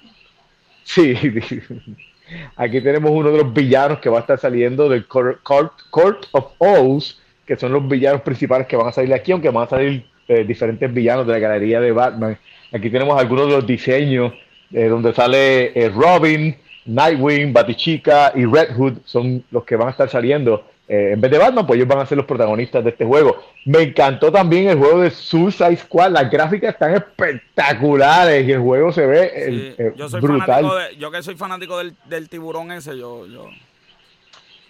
[0.84, 1.16] sí,
[2.56, 6.54] aquí tenemos uno de los villanos que va a estar saliendo del Court, Court of
[6.58, 10.11] Owls, que son los villanos principales que van a salir aquí, aunque van a salir
[10.32, 12.38] eh, diferentes villanos de la galería de Batman.
[12.72, 14.32] Aquí tenemos algunos de los diseños
[14.72, 16.56] eh, donde sale eh, Robin,
[16.86, 20.64] Nightwing, Batichica y Red Hood son los que van a estar saliendo.
[20.88, 23.44] en vez de Batman, pues ellos van a ser los protagonistas de este juego.
[23.66, 26.12] Me encantó también el juego de Suicide Squad.
[26.12, 30.66] Las gráficas están espectaculares y el juego se ve yo soy brutal.
[30.98, 33.50] yo que soy fanático del, tiburón ese, yo, yo...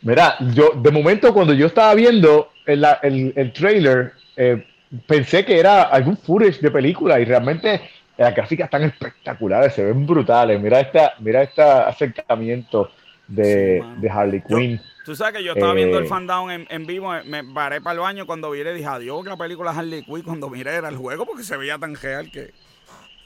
[0.01, 4.65] Mira, yo de momento cuando yo estaba viendo el, el, el trailer, eh,
[5.07, 7.81] pensé que era algún footage de película y realmente
[8.17, 10.59] las gráficas están espectaculares, se ven brutales.
[10.61, 12.91] Mira esta, mira este acercamiento
[13.27, 14.81] de, Harley Quinn.
[15.05, 17.93] tú sabes que yo estaba viendo el eh, fandown en, en vivo, me paré para
[17.93, 20.89] el baño cuando vi y dije, adiós, que la película Harley Quinn, cuando miré era
[20.89, 22.51] el juego porque se veía tan real que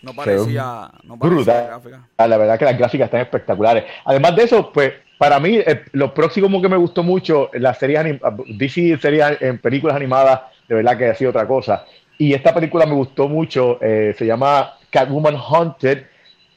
[0.03, 1.81] no parecía, no brutal.
[2.17, 3.85] Ah, la verdad que las gráficas están espectaculares.
[4.05, 8.19] Además de eso, pues para mí, eh, lo próximo que me gustó mucho, las series
[8.47, 11.85] DC series en películas animadas de verdad que ha sido otra cosa.
[12.17, 16.05] Y esta película me gustó mucho, eh, se llama Catwoman Haunted.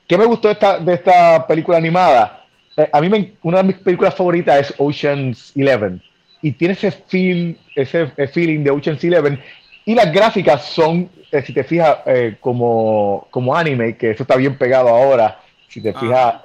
[0.06, 2.44] ¿Qué me gustó esta, de esta película animada?
[2.76, 6.00] Eh, a mí me, una de mis películas favoritas es Ocean's Eleven.
[6.40, 9.40] Y tiene ese, feel, ese feeling de Ocean's Eleven.
[9.84, 11.98] Y las gráficas son, eh, si te fijas,
[12.40, 15.40] como, como anime, que eso está bien pegado ahora.
[15.68, 16.36] Si te fijas,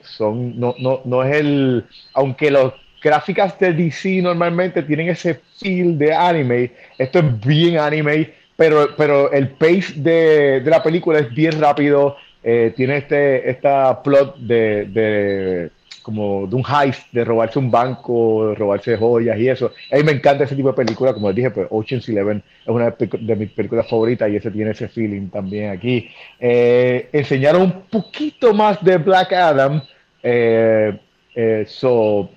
[0.00, 2.72] son, no, no, no es el, aunque los
[3.02, 6.70] gráficas de DC normalmente tienen ese feel de anime.
[6.96, 12.16] Esto es bien anime, pero, pero el pace de, la película es bien rápido.
[12.42, 15.70] Eh, tiene este esta plot de,
[16.02, 19.72] como de un heist, de robarse un banco, de robarse joyas y eso.
[19.92, 22.68] A mí me encanta ese tipo de película, como les dije, pues Ocean's Eleven es
[22.68, 26.08] una de mis películas favoritas y ese tiene ese feeling también aquí.
[26.38, 29.82] Eh, enseñaron un poquito más de Black Adam.
[30.22, 32.30] Eh, so,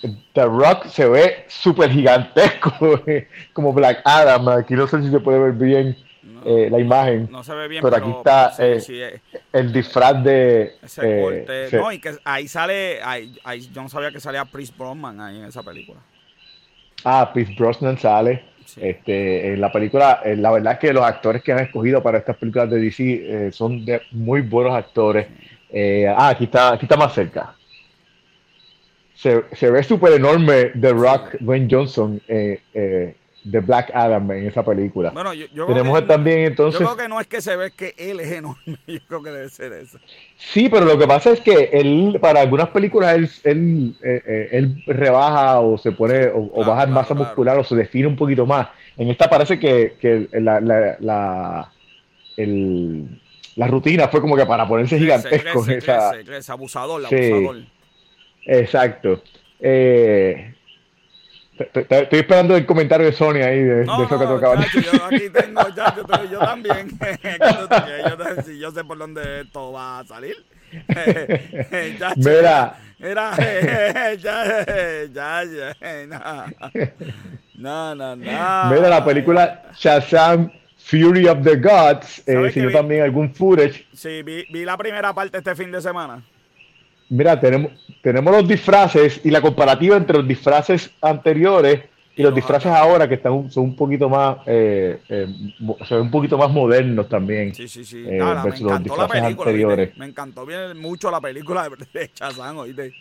[0.00, 2.72] The Rock se ve súper gigantesco,
[3.52, 4.48] como Black Adam.
[4.48, 5.96] Aquí no sé si se puede ver bien
[6.44, 7.28] eh, la imagen.
[7.30, 9.20] No se ve bien, pero, aquí está eh,
[9.52, 10.76] el disfraz de.
[10.82, 11.76] Ese eh, corte.
[11.76, 13.00] no, y que ahí sale.
[13.02, 13.32] Ahí,
[13.72, 15.98] yo no sabía que salía Chris Brosnan ahí en esa película.
[17.04, 18.44] Ah, Chris Brosnan sale.
[18.76, 22.36] Este, en la película, la verdad es que los actores que han escogido para estas
[22.36, 25.26] películas de DC son de muy buenos actores.
[26.16, 27.54] ah, aquí está, aquí está más cerca
[29.18, 34.64] se, ve súper enorme The Rock, Dwayne Johnson, eh, eh, de Black Adam en esa
[34.64, 35.10] película.
[35.10, 36.80] Bueno, yo, Tenemos también entonces.
[36.80, 39.30] Yo creo que no es que se ve que él es enorme, yo creo que
[39.30, 39.98] debe ser eso.
[40.36, 44.84] Sí, pero lo que pasa es que él, para algunas películas, él, él, eh, él
[44.86, 48.68] rebaja o se pone, o, baja en masa muscular o se define un poquito más.
[48.96, 51.72] En esta parece que, que la, la, la,
[52.36, 53.20] el,
[53.56, 55.64] la, rutina fue como que para ponerse gigantesco.
[55.66, 57.77] esa, abusador, abusador.
[58.48, 59.22] Exacto.
[59.60, 60.54] Eh,
[61.58, 64.64] Estoy esperando el comentario de Sony ahí de, eso que tocaba.
[64.64, 66.88] yo aquí tengo, yo, yo también.
[68.46, 70.36] yo, yo sé por dónde esto va a salir.
[72.16, 72.78] Mira.
[73.00, 73.32] Mira,
[74.18, 75.76] ya, ya, ya,
[77.54, 78.16] no, no, no.
[78.16, 83.86] Mira la película Shazam Fury of the Gods, eh, si yo también algún footage.
[83.92, 86.22] Sí, vi, vi la primera parte este fin de semana.
[87.10, 91.80] Mira, tenemos, tenemos los disfraces y la comparativa entre los disfraces anteriores
[92.18, 95.26] y los disfraces ahora que están son un poquito más eh, eh,
[95.90, 98.04] un poquito más modernos también sí sí sí.
[98.04, 102.92] eh, me encantó la película me encantó bien mucho la película de Chazán ¿oíste?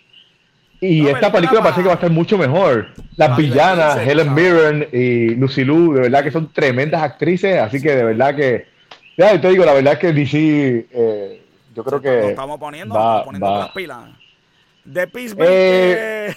[0.80, 2.90] y esta película, parece que va a estar mucho mejor.
[3.16, 7.96] Las villanas Helen Mirren y Lucy Liu de verdad que son tremendas actrices así que
[7.96, 8.68] de verdad que
[9.18, 11.42] ya te digo la verdad es que DC eh,
[11.78, 12.10] yo creo que.
[12.10, 14.10] Lo estamos poniendo, va, estamos poniendo las pilas.
[14.92, 15.48] The Peacemaker.
[15.48, 16.36] Eh,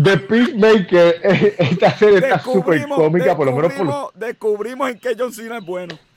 [0.00, 1.20] The Peacemaker.
[1.58, 4.12] Esta serie está súper cómica, por lo menos por.
[4.14, 5.98] Descubrimos en qué John Cena es bueno.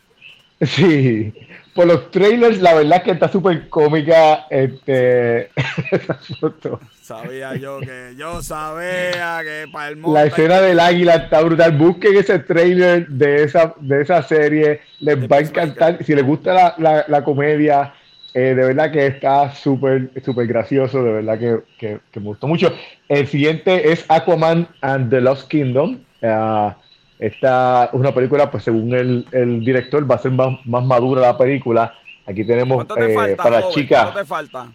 [0.62, 1.34] Sí,
[1.74, 4.46] por los trailers, la verdad es que está súper cómica.
[4.50, 5.50] Este,
[5.92, 6.82] esa foto.
[7.02, 10.02] Sabía yo que, yo sabía que para el.
[10.02, 11.78] La escena del águila está brutal.
[11.78, 16.04] Busquen ese trailer de esa, de esa serie, les va a encantar.
[16.04, 17.94] Si les gusta la, la, la comedia,
[18.34, 21.40] eh, de verdad que está súper, súper gracioso, de verdad
[21.78, 22.72] que, me gustó mucho.
[23.08, 26.00] El siguiente es Aquaman and the Lost Kingdom.
[26.22, 26.72] Uh,
[27.18, 31.94] esta es una película, pues según el, director, va a ser más, madura la película.
[32.26, 34.04] Aquí tenemos eh, para chicas.
[34.04, 34.72] ¿Cuánto te falta?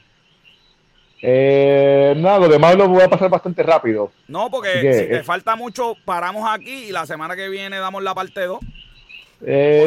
[1.23, 4.11] Eh, nada, lo demás lo voy a pasar bastante rápido.
[4.27, 8.15] No, porque si te falta mucho, paramos aquí y la semana que viene damos la
[8.15, 8.59] parte 2.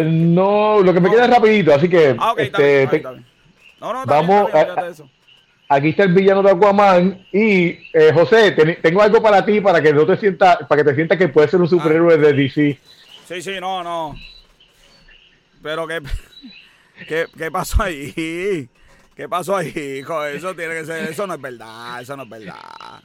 [0.05, 2.87] no, lo que me queda es rapidito, así que ah, este,
[3.79, 4.93] no, no, vamos a,
[5.69, 8.51] Aquí está el villano de Aquaman y eh, José,
[8.81, 11.51] tengo algo para ti para que no te sientas, para que te sientas que puedes
[11.51, 12.79] ser un superhéroe de DC.
[13.27, 14.15] Sí, sí, no, no.
[15.61, 16.01] Pero qué,
[17.07, 18.69] qué, qué pasó ahí?
[19.13, 20.23] ¿Qué pasó ahí, hijo?
[20.23, 23.01] Eso tiene que ser, eso no es verdad, eso no es verdad.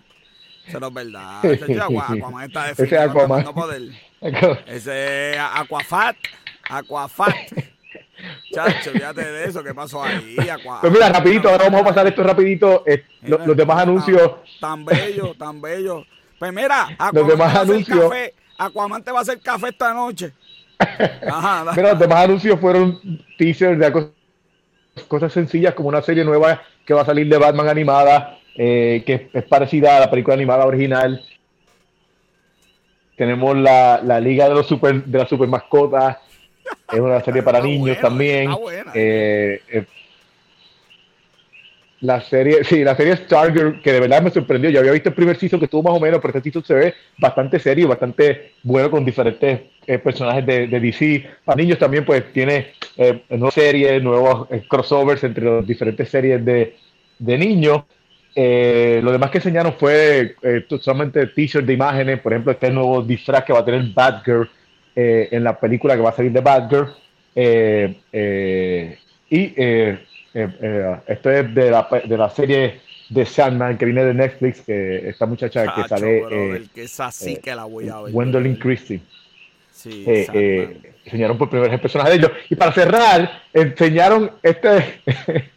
[0.64, 1.44] Eso no es verdad.
[1.44, 2.84] Ese Aquaman está definido.
[2.84, 4.64] Ese Aquaman.
[4.66, 6.16] Ese Aquafat.
[6.68, 7.71] Aquafat.
[8.52, 10.36] Chacho, fíjate de eso, ¿qué pasó ahí?
[10.80, 12.84] Pues mira, rapidito, ahora vamos a pasar esto rapidito.
[12.86, 14.32] Eh, los, demás anuncios.
[14.60, 16.04] Tan, bello, tan bello.
[16.38, 18.10] Pues mira, Aquaman los demás anuncios.
[18.10, 18.34] Café.
[18.58, 20.32] Aquaman te va a hacer café esta noche.
[20.78, 23.00] Ajá, mira, los demás anuncios fueron
[23.38, 24.10] teasers de
[25.08, 29.30] cosas sencillas como una serie nueva que va a salir de Batman animada, eh, que
[29.32, 31.24] es parecida a la película animada original.
[33.16, 36.18] Tenemos la, la Liga de los super de las super mascotas
[36.92, 38.50] es una serie para niños también.
[38.94, 39.84] Eh, eh,
[42.00, 44.70] la serie, sí, la serie Stargirl, que de verdad me sorprendió.
[44.70, 46.74] Yo había visto el primer season que estuvo más o menos, pero este season se
[46.74, 51.24] ve bastante serio, bastante bueno con diferentes eh, personajes de, DC.
[51.44, 52.72] Para niños también, pues tiene
[53.30, 56.76] nuevas series, nuevos crossovers entre las diferentes series de,
[57.20, 57.82] de niños.
[58.34, 60.34] lo demás que enseñaron fue
[60.68, 64.50] totalmente teasers de imágenes, por ejemplo, este nuevo disfraz que va a tener Batgirl
[64.94, 66.94] eh, en la película que va a salir de Batgirl.
[67.34, 68.98] Eh, eh,
[69.30, 69.54] y
[71.06, 75.26] esto es de la, de la serie de Sandman que viene de Netflix, que esta
[75.26, 76.56] muchacha que sale.
[76.56, 78.12] el que es así que la voy a ver.
[78.12, 79.00] Gwendolyn Christie.
[79.70, 80.04] Sí,
[81.04, 82.30] enseñaron por primera vez el personaje de ellos.
[82.50, 85.00] Y para cerrar, enseñaron este,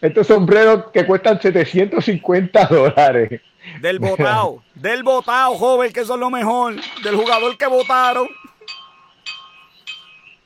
[0.00, 3.40] estos sombreros que cuestan 750 dólares.
[3.80, 6.76] Del votado, del votado, joven, que eso es lo mejor.
[7.02, 8.28] Del jugador que votaron.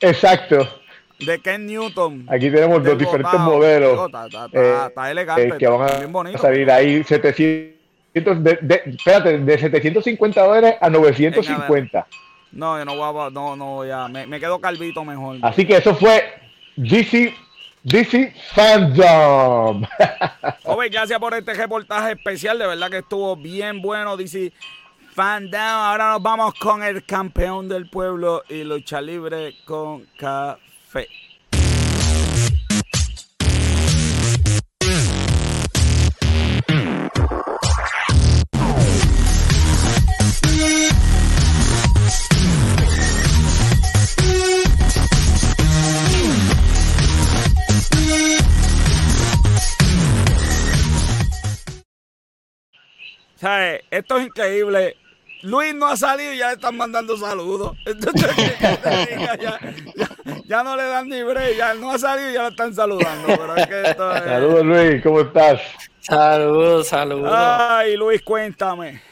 [0.09, 0.81] Exacto.
[1.19, 2.25] De Ken Newton.
[2.29, 4.07] Aquí tenemos los diferentes modelos.
[4.07, 5.47] Está, eh, elegante.
[5.47, 10.75] Eh, que van a, bien bonito, salir ahí 700, de, de, espérate, de 750 dólares
[10.81, 12.07] a 950.
[12.51, 15.37] No, yo no voy a, no, no, ya, me, me quedo calvito mejor.
[15.41, 16.23] Así que eso fue
[16.75, 17.33] DC
[17.85, 19.83] DC Fandom.
[20.63, 22.57] Joven, gracias por este reportaje especial.
[22.57, 24.17] De verdad que estuvo bien bueno.
[24.17, 24.51] DC
[25.15, 25.49] Fan.
[25.55, 31.07] Ahora nos vamos con el campeón del pueblo y lucha libre con café.
[53.37, 53.81] ¿Sabes?
[53.89, 55.04] Esto es increíble.
[55.45, 57.77] Luis no ha salido y ya le están mandando saludos.
[60.45, 63.27] ya, no le dan ni break, ya no ha salido y ya le están saludando.
[63.95, 65.61] Saludos Luis, ¿cómo estás?
[65.99, 67.31] Saludos, saludos.
[67.31, 69.03] Ay, Luis, cuéntame.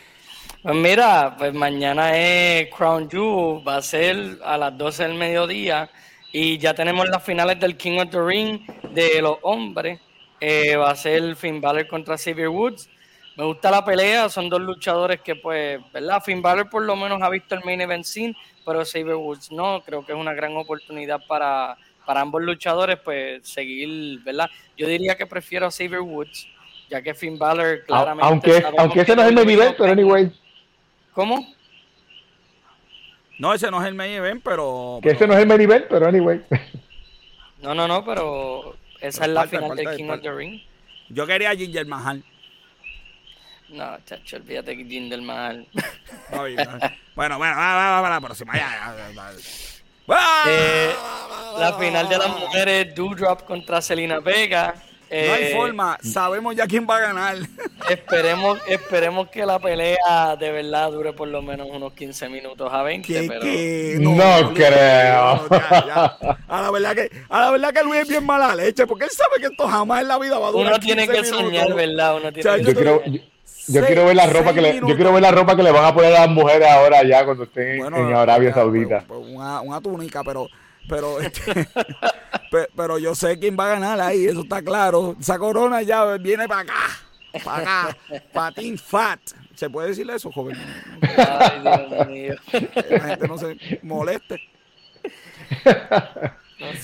[0.63, 5.91] Pues mira, pues mañana es Crown Jewel, va a ser a las 12 del mediodía
[6.31, 8.59] y ya tenemos las finales del King of the Ring
[8.91, 9.99] de los hombres.
[10.39, 12.89] Eh, va a ser Finn Balor contra Xavier Woods.
[13.35, 16.21] Me gusta la pelea, son dos luchadores que pues, ¿verdad?
[16.23, 19.81] Finn Balor por lo menos ha visto el main event scene, pero Xavier Woods no,
[19.83, 21.75] creo que es una gran oportunidad para,
[22.05, 24.49] para ambos luchadores pues seguir, ¿verdad?
[24.77, 26.47] Yo diría que prefiero a Xavier Woods,
[26.89, 28.27] ya que Finn Balor claramente...
[28.27, 30.31] Aunque, aunque ese no es el main event, pero anyway.
[31.13, 31.47] ¿Cómo?
[33.39, 34.99] No, ese no es el main event, pero.
[35.01, 36.41] Que ese no es el main event, pero anyway.
[37.63, 40.61] No, no, no, pero esa es la final del King of the Ring.
[41.09, 42.23] Yo quería Ginger Mahal.
[43.73, 45.67] No, chacho, olvídate que Ginger Mahal.
[46.29, 46.79] bueno,
[47.15, 48.55] bueno, va, va, va, la próxima.
[48.55, 48.95] Ya,
[50.47, 50.91] eh,
[51.57, 54.75] la final de las mujeres, Doudrop contra Selena Vega
[55.13, 57.37] no hay eh, forma, sabemos ya quién va a ganar.
[57.89, 62.81] Esperemos, esperemos que la pelea de verdad dure por lo menos unos 15 minutos a
[62.81, 63.27] 20.
[63.27, 63.99] Pero...
[63.99, 65.47] No, creo.
[66.47, 69.11] A, la verdad que, a la verdad que Luis es bien mala leche, porque él
[69.11, 70.73] sabe que esto jamás en la vida va a durar.
[70.73, 72.15] Uno tiene que soñar, ¿verdad?
[72.15, 73.21] Uno tiene que yo, quiero, yo,
[73.65, 75.93] quiero ver la ropa que le, yo quiero ver la ropa que le van a
[75.93, 79.03] poner a las mujeres ahora ya cuando estén en Arabia Saudita.
[79.09, 80.47] una, una túnica, pero
[80.87, 81.67] pero, este,
[82.75, 85.15] pero yo sé quién va a ganar ahí, eso está claro.
[85.19, 86.73] Esa corona ya viene para acá,
[87.43, 87.97] para acá,
[88.31, 89.19] patín fat.
[89.55, 90.57] ¿Se puede decir eso, joven?
[91.01, 92.35] Ay, Dios mío.
[92.89, 94.41] la gente no se moleste.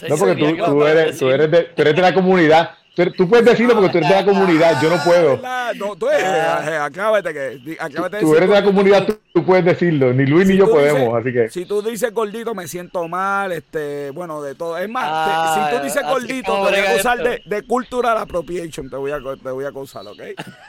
[0.07, 2.71] No, porque tú, tú, eres, tú, eres de, tú eres de la comunidad
[3.15, 5.39] Tú, puedes decirlo porque tú eres de la comunidad, yo no puedo.
[5.75, 10.13] No, tú eres, eh, acábate que, acábate tú eres de la comunidad, tú, puedes decirlo.
[10.13, 11.49] Ni Luis ni yo podemos, así que.
[11.49, 14.77] Si tú dices gordito, me siento mal, este, bueno, de todo.
[14.77, 18.97] Es más, si tú dices gordito, te voy a acusar de, de, cultural appropriation, te
[18.97, 20.21] voy a, te voy a acusar, ¿ok?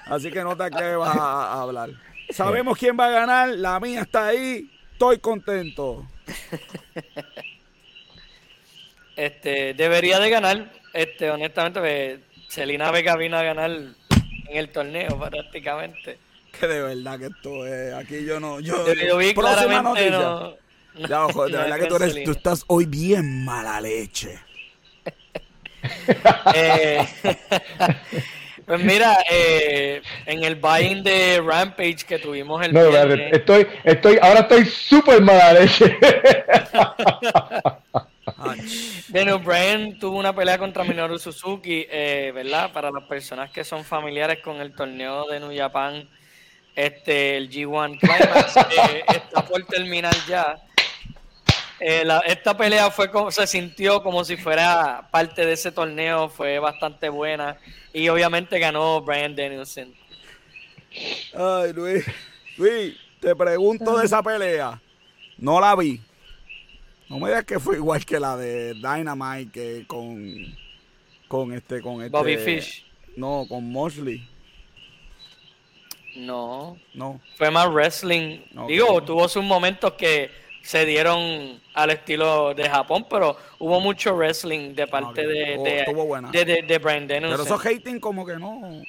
[0.06, 1.90] Así que no te atrevas a, a hablar.
[2.30, 6.06] Sabemos quién va a ganar, la mía está ahí, estoy contento.
[9.20, 12.18] Este, debería de ganar, este, honestamente, pues,
[12.49, 16.18] Celina Vega vino a ganar en el torneo prácticamente.
[16.59, 20.11] Que de verdad que esto es, aquí yo no, yo, yo vi próxima noticia.
[20.11, 20.55] No,
[21.09, 24.38] ya, ojo, de verdad que tú, eres, tú estás hoy bien mala leche.
[26.55, 27.07] eh,
[28.66, 34.41] pues mira, eh, en el buying de Rampage que tuvimos el no, estoy, estoy, ahora
[34.41, 35.97] estoy súper mala leche.
[39.08, 42.72] Bueno, Brian tuvo una pelea contra Minoru Suzuki, eh, ¿verdad?
[42.72, 46.08] Para las personas que son familiares con el torneo de New Japan,
[46.74, 48.56] este, el G1 Climax,
[48.92, 50.56] eh, está por terminar ya.
[51.80, 56.58] Eh, esta pelea fue como, se sintió como si fuera parte de ese torneo, fue
[56.58, 57.56] bastante buena
[57.92, 59.94] y obviamente ganó Brian Danielson.
[61.34, 62.04] Ay, Luis,
[62.56, 64.80] Luis, te pregunto de esa pelea.
[65.38, 66.00] No la vi,
[67.11, 70.56] no me digas que fue igual que la de Dynamite que con
[71.26, 72.86] con este con este Bobby Fish.
[73.16, 74.26] No, con Mosley.
[76.16, 76.78] No.
[76.94, 77.20] No.
[77.36, 78.40] Fue más wrestling.
[78.68, 80.30] Digo, tuvo sus momentos que
[80.62, 86.62] se dieron al estilo de Japón, pero hubo mucho wrestling de parte de, de, de,
[86.62, 87.06] de, Brian.
[87.08, 88.82] Pero esos hating como que no.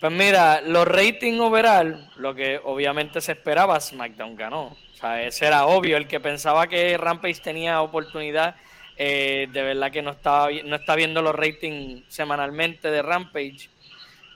[0.00, 4.76] Pues mira, los rating overall, lo que obviamente se esperaba, SmackDown ganó.
[4.98, 5.96] O sea, ese era obvio.
[5.96, 8.56] El que pensaba que Rampage tenía oportunidad,
[8.96, 13.70] eh, de verdad que no, estaba, no está viendo los ratings semanalmente de Rampage.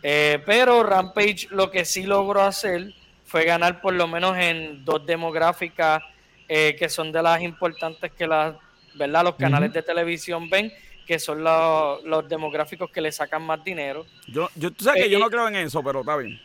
[0.05, 2.95] Eh, pero Rampage lo que sí logró hacer
[3.25, 6.01] fue ganar por lo menos en dos demográficas
[6.49, 8.55] eh, que son de las importantes que las,
[8.95, 9.25] ¿verdad?
[9.25, 10.73] los canales de televisión ven,
[11.07, 14.07] que son los, los, demográficos que le sacan más dinero.
[14.29, 16.41] Yo, yo tú sabes que yo no creo en eso, pero está bien.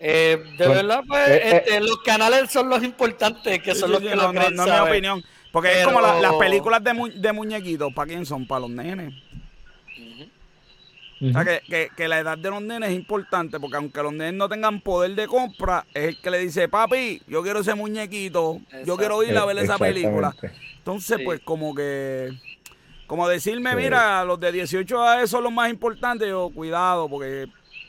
[0.00, 4.00] Eh, de verdad, pues, eh, eh, este, los canales son los importantes, que son los
[4.00, 5.24] que no, no, no, es mi opinión.
[5.52, 8.46] Porque es como las películas de, de muñequitos, ¿para quién son?
[8.46, 9.14] Para los nenes.
[11.22, 14.34] O sea, que, que, la edad de los nenes es importante, porque aunque los nenes
[14.34, 18.60] no tengan poder de compra, es el que le dice, papi, yo quiero ese muñequito,
[18.84, 20.34] yo quiero ir a ver esa película.
[20.78, 22.30] Entonces, pues como que,
[23.06, 27.46] como decirme, mira, los de 18 a son los más importantes, yo, cuidado, porque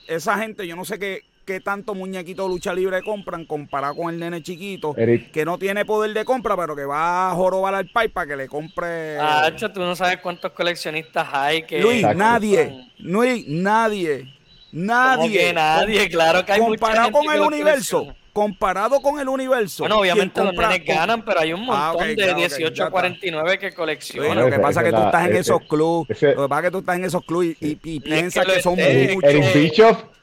[0.08, 4.20] esa gente, yo no sé qué, qué tanto muñequito lucha libre compran comparado con el
[4.20, 8.10] nene chiquito que no tiene poder de compra, pero que va a jorobar al pai
[8.10, 9.18] para que le compre.
[9.20, 11.80] Ah, tú no sabes cuántos coleccionistas hay que.
[11.80, 12.90] Luis, nadie.
[12.98, 14.34] Luis, nadie.
[14.72, 15.54] Nadie.
[15.54, 18.14] nadie, claro que hay Comparado con el universo.
[18.34, 19.84] Comparado con el universo.
[19.84, 23.72] Bueno, obviamente los nenes ganan, pero hay un ah, montón de 18 a 49 que
[23.72, 24.38] coleccionan.
[24.38, 26.22] lo que pasa es que tú estás en esos clubes.
[26.22, 29.24] Lo que pasa es que tú estás en esos clubes y, piensas que, son muchos.
[29.24, 30.15] Eric Bischoff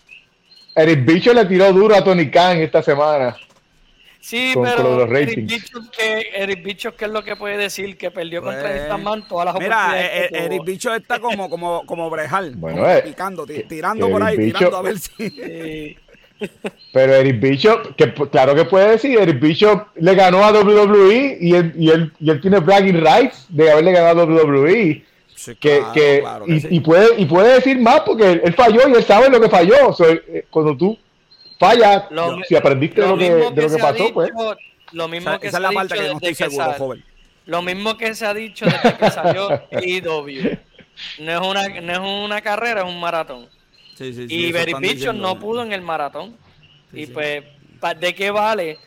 [0.75, 3.37] Eric Bicho le tiró duro a Tony Khan esta semana.
[4.23, 7.97] Sí, pero Eric Bicho, que, Eric Bicho, ¿qué es lo que puede decir?
[7.99, 11.85] Que perdió contra pues, Istanman todas las Mira, eh, eh, Eric Bicho está como, como,
[11.85, 15.97] como Brejal, bueno, eh, picando, tirando por ahí, tirando a ver si...
[16.93, 21.55] Pero Eric Bicho, que claro que puede decir, Eric Bicho le ganó a WWE y
[21.55, 25.05] él, y él, y él tiene bragging rights de haberle ganado a WWE.
[25.59, 29.41] Que, que, y, puede, y puede decir más porque él, falló y él sabe lo
[29.41, 29.75] que falló.
[30.07, 30.99] Eh, cuando tú
[31.59, 32.05] fallas,
[32.49, 34.31] si aprendiste de lo que, de lo que, pasó, pues.
[34.93, 37.05] Lo mismo que esa es la parte que no estoy seguro, joven.
[37.47, 40.59] Lo mismo que se ha dicho desde que salió EW.
[41.19, 43.49] No es, una, no es una carrera, es un maratón
[44.29, 44.75] y Very
[45.15, 46.37] no pudo en el maratón.
[46.93, 47.45] y pues,
[48.01, 48.79] ¿de qué vale?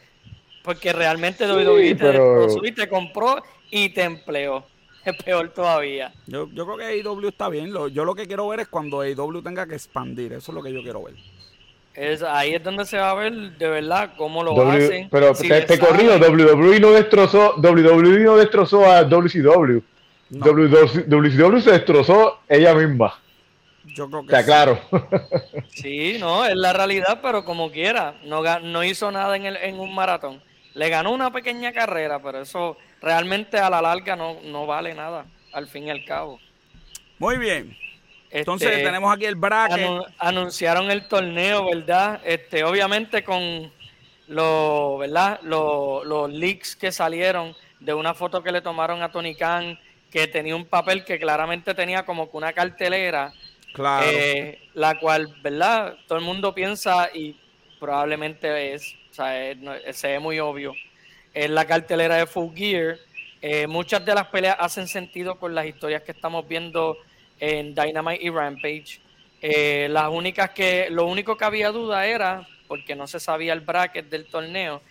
[0.63, 4.65] Porque realmente WWE te, te compró y te empleó.
[5.05, 6.11] Es peor todavía.
[6.27, 7.71] Yo, yo creo que AEW está bien.
[7.91, 10.33] yo lo que quiero ver es cuando AEW tenga que expandir.
[10.33, 11.15] Eso es lo que yo quiero ver.
[11.93, 15.07] Es, ahí es donde se va a ver de verdad cómo lo hacen.
[15.09, 19.81] Pero te, te corrido, WWE no destrozó, WWE no destrozó a WCW.
[20.29, 23.17] WCW se destrozó ella misma.
[23.85, 24.79] Yo creo que claro.
[25.69, 29.79] Sí, no, es la realidad, pero como quiera, no, no hizo nada en, el, en
[29.79, 30.41] un maratón.
[30.73, 35.25] Le ganó una pequeña carrera, pero eso realmente a la larga no, no vale nada,
[35.53, 36.39] al fin y al cabo.
[37.19, 37.77] Muy bien.
[38.31, 39.87] Entonces este, tenemos aquí el bracket.
[40.17, 42.21] anunciaron el torneo, ¿verdad?
[42.25, 43.71] Este, obviamente con
[44.27, 45.39] los, ¿verdad?
[45.43, 49.79] Los, los leaks que salieron de una foto que le tomaron a Tony Khan,
[50.11, 53.31] que tenía un papel que claramente tenía como que una cartelera
[53.75, 54.07] Claro.
[54.09, 55.97] Eh, la cual, ¿verdad?
[56.07, 57.35] Todo el mundo piensa y
[57.77, 59.53] probablemente es, o sea,
[59.91, 60.73] se ve muy obvio.
[61.35, 62.97] Es la cartelera de Full Gear.
[63.41, 66.97] Eh, muchas de las peleas hacen sentido con las historias que estamos viendo
[67.41, 69.01] en Dynamite y Rampage.
[69.41, 73.59] Eh, las únicas que, lo único que había duda era, porque no se sabía el
[73.59, 74.81] bracket del torneo,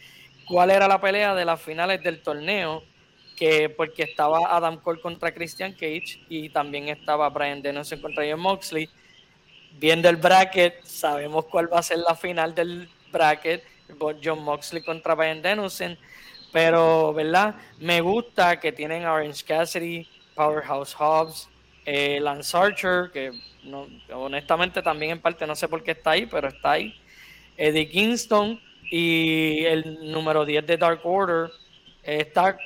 [0.47, 2.85] cuál era la pelea de las finales del torneo
[3.35, 8.41] que porque estaba Adam Cole contra Christian Cage y también estaba Brian Dennison contra John
[8.41, 8.91] Moxley.
[9.79, 13.65] Viendo el bracket, sabemos cuál va a ser la final del bracket,
[14.23, 15.97] John Moxley contra Brian Dennison,
[16.55, 17.57] pero, ¿verdad?
[17.81, 21.49] Me gusta que tienen Orange Cassidy, Powerhouse Hobbs,
[21.85, 23.33] eh, Lance Archer, que
[23.65, 26.95] no, honestamente también en parte no sé por qué está ahí, pero está ahí.
[27.57, 31.51] Eddie Kingston y el número 10 de Dark Order.
[32.05, 32.57] está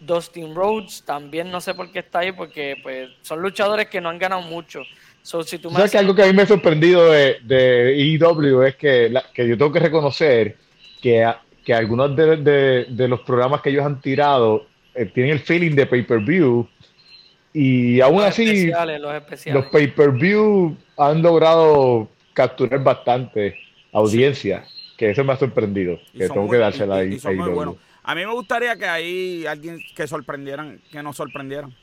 [0.00, 4.08] Dustin Rhodes también no sé por qué está ahí, porque pues son luchadores que no
[4.08, 4.82] han ganado mucho.
[5.22, 8.74] si tú ¿Sabes que algo que a mí me ha sorprendido de, de EW es
[8.74, 10.56] que, que yo tengo que reconocer
[11.00, 11.24] que,
[11.64, 15.86] que algunos de, de, los programas que ellos han tirado eh, tienen el feeling de
[15.86, 16.66] pay-per-view
[17.52, 23.56] y aún así los, los pay-per-view han logrado capturar bastante
[23.92, 24.64] audiencia,
[24.96, 27.18] que eso me ha sorprendido, que tengo que dársela ahí.
[28.02, 31.74] A mí me gustaría que ahí alguien que sorprendieran, que nos sorprendieran.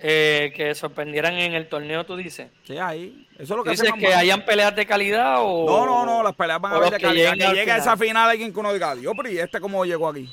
[0.00, 2.48] Eh, que sorprendieran en el torneo, tú dices.
[2.64, 3.26] Sí, ahí.
[3.34, 5.66] Eso es lo que ¿Dices que hayan peleas de calidad o.?
[5.66, 7.32] No, no, no, las peleas van a haber de calidad.
[7.32, 10.08] Que llegue a esa final alguien que uno diga, Dios, pero ¿y este cómo llegó
[10.08, 10.32] aquí?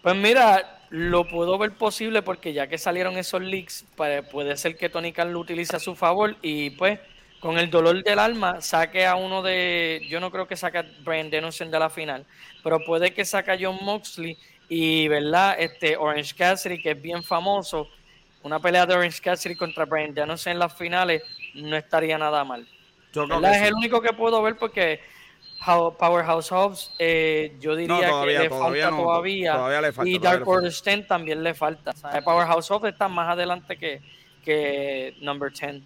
[0.00, 4.76] Pues mira, lo puedo ver posible porque ya que salieron esos leaks, pues puede ser
[4.76, 7.00] que Tony Khan lo utilice a su favor y pues
[7.40, 10.86] con el dolor del alma saque a uno de, yo no creo que saque a
[11.04, 12.26] Brian Dennison de la final,
[12.62, 15.56] pero puede que saque a John Moxley y, ¿verdad?
[15.58, 17.88] Este Orange Cassidy, que es bien famoso,
[18.42, 21.22] una pelea de Orange Cassidy contra Brian Dennison en las finales
[21.54, 22.66] no estaría nada mal.
[23.12, 25.00] Yo es el único que puedo ver porque
[25.64, 30.72] Powerhouse Hobbs, eh, yo diría que le falta todavía, y Dark Order
[31.06, 31.92] también le falta.
[32.24, 34.00] Powerhouse Hobbs está más adelante que,
[34.44, 35.82] que Number 10.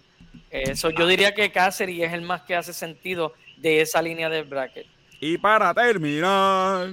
[0.49, 4.43] Eso yo diría que Cassidy es el más que hace sentido de esa línea del
[4.43, 4.85] bracket.
[5.19, 6.89] Y para terminar.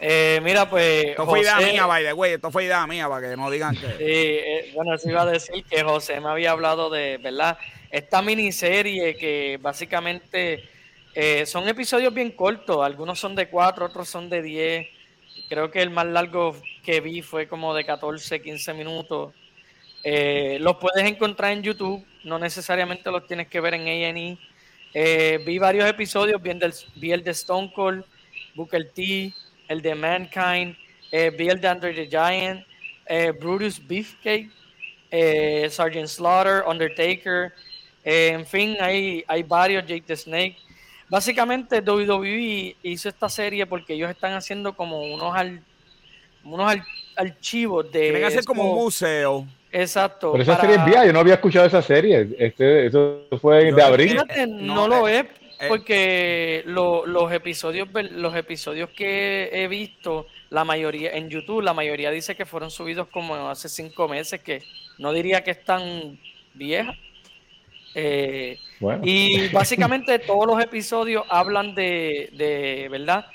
[0.00, 1.06] Eh, mira, pues.
[1.06, 2.32] Esto fue idea mía, by the way.
[2.32, 3.86] Esto fue idea mía para que no digan que.
[3.86, 7.58] Sí, eh, bueno, eso iba a decir que José me había hablado de, ¿verdad?
[7.90, 10.68] Esta miniserie que básicamente
[11.14, 12.84] eh, son episodios bien cortos.
[12.84, 14.86] Algunos son de 4, otros son de 10.
[15.48, 19.34] Creo que el más largo que vi fue como de 14, 15 minutos.
[20.04, 24.38] los puedes encontrar en YouTube no necesariamente los tienes que ver en A&E.
[24.92, 28.04] Eh, vi varios episodios, vi el, vi el, de Stone Cold,
[28.54, 29.32] Booker T,
[29.70, 30.76] el de Mankind,
[31.12, 32.66] eh, vi el de Andre the Giant,
[33.06, 34.50] eh, Brutus Beefcake,
[35.10, 37.52] eh, Sergeant Slaughter, Undertaker,
[38.02, 40.56] en fin, hay, hay varios, Jake the Snake.
[41.08, 45.34] Básicamente WWE hizo esta serie porque ellos están haciendo como unos,
[46.42, 46.76] unos
[47.14, 48.00] archivos de...
[48.00, 50.32] Quieren hacer como un museo Exacto.
[50.32, 52.28] Pero esa serie es vía, yo no había escuchado esa serie.
[52.38, 54.20] Este, eso fue de abril.
[54.48, 55.26] no, lo es,
[55.68, 62.34] porque los episodios los episodios que he visto, la mayoría en YouTube, la mayoría dice
[62.34, 64.62] que fueron subidos como hace cinco meses, que
[64.98, 66.18] no diría que están
[66.54, 66.96] viejas.
[67.94, 68.58] Eh,
[69.02, 73.26] y básicamente todos los episodios hablan de, de, ¿verdad?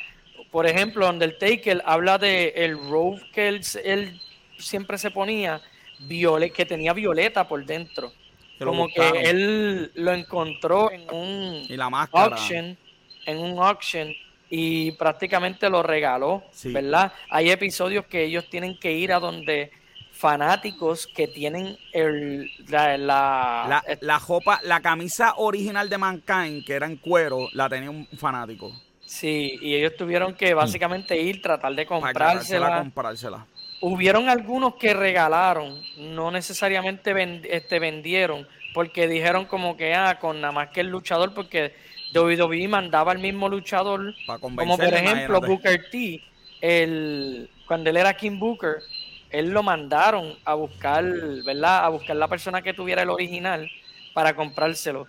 [0.51, 4.21] Por ejemplo, Undertaker habla de el robe que él,
[4.57, 5.61] siempre se ponía,
[6.07, 8.13] que tenía violeta por dentro.
[8.59, 11.67] Como que él lo encontró en un
[12.13, 12.77] auction,
[13.25, 14.13] en un auction
[14.49, 17.11] y prácticamente lo regaló, ¿verdad?
[17.29, 19.71] Hay episodios que ellos tienen que ir a donde
[20.11, 26.85] fanáticos que tienen el, la, la, la, jopa, la camisa original de Mankind, que era
[26.85, 28.71] en cuero, la tenía un fanático.
[29.05, 32.79] Sí, y ellos tuvieron que básicamente ir, tratar de comprársela.
[32.79, 33.45] comprársela.
[33.81, 37.13] Hubieron algunos que regalaron, no necesariamente
[37.55, 41.73] este, vendieron, porque dijeron como que, ah, con nada más que el luchador, porque
[42.13, 46.23] WWE mandaba al mismo luchador, como por ejemplo Booker T,
[46.61, 48.77] el, cuando él era King Booker,
[49.29, 51.03] él lo mandaron a buscar,
[51.45, 51.85] ¿verdad?
[51.85, 53.69] A buscar la persona que tuviera el original
[54.13, 55.07] para comprárselo.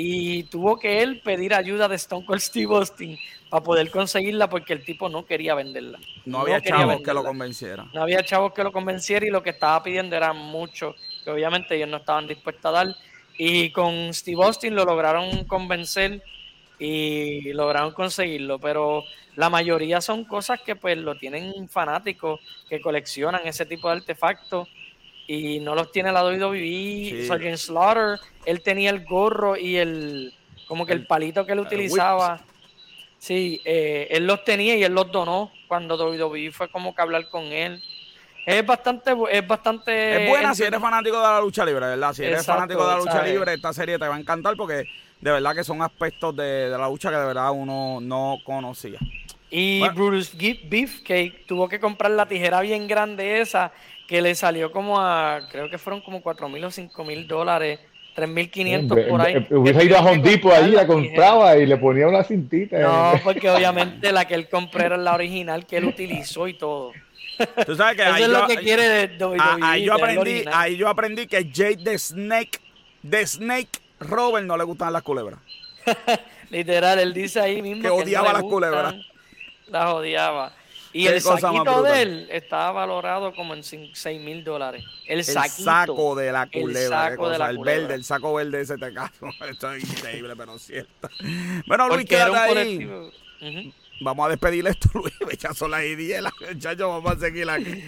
[0.00, 3.18] Y tuvo que él pedir ayuda de Stone Cold Steve Austin
[3.50, 5.98] para poder conseguirla porque el tipo no quería venderla.
[6.24, 7.84] No, había chavos que lo convenciera.
[7.92, 10.94] No había chavos que lo convenciera y lo que estaba pidiendo era mucho
[11.24, 12.94] que obviamente ellos no estaban dispuestos a dar.
[13.36, 16.22] Y con Steve Austin lo lograron convencer
[16.78, 19.02] y lograron conseguirlo, pero
[19.34, 22.38] la mayoría son cosas que pues lo tienen fanáticos
[22.68, 24.68] que coleccionan ese tipo de artefactos
[25.28, 27.26] y no los tiene la WWE, sí.
[27.26, 30.34] Sergeant Slaughter, él tenía el gorro y el
[30.66, 32.40] como que el, palito que él utilizaba.
[33.18, 37.28] Sí, eh, él los tenía y él los donó cuando WWE fue como que hablar
[37.28, 37.82] con él.
[38.46, 40.24] Es bastante, es bastante.
[40.24, 42.14] Es buena si eres fanático de la lucha libre, ¿verdad?
[42.14, 44.84] Si eres fanático de la lucha libre, esta serie te va a encantar porque
[45.20, 48.98] de verdad que son aspectos de, la lucha que de verdad uno no conocía.
[49.50, 53.72] Y Bruce Beefcake tuvo que comprar la tijera bien grande esa,
[54.08, 57.78] que le salió como a, creo que fueron como 4 mil o 5 mil dólares,
[58.14, 59.46] 3 mil 500 por ahí.
[59.50, 62.78] Hubiese ido a Home ahí, la compraba y le ponía una cintita.
[62.78, 66.92] No, porque obviamente la que él compró era la original que él utilizó y todo.
[67.66, 71.26] Tú sabes que Eso es lo que quiere de, ahí, yo aprendí, ahí yo aprendí
[71.26, 72.58] que Jade the Snake,
[73.08, 75.38] The Snake Robert no le gustaban las culebras.
[76.50, 78.94] Literal, él dice ahí mismo que odiaba las culebras.
[79.66, 80.52] Las odiaba.
[80.92, 84.84] Y el saquito de él estaba valorado como en 6 mil dólares.
[85.06, 87.08] El, saco de la culebra.
[87.08, 89.26] El, saco de la el verde, el saco verde ese te caso.
[89.50, 91.08] Esto es increíble, pero cierto.
[91.66, 92.90] Bueno, Luis, quédate ahí.
[94.00, 95.38] Vamos a despedir esto, Luis.
[95.38, 96.78] Ya son las 10, muchachos.
[96.78, 97.84] Vamos a seguir aquí.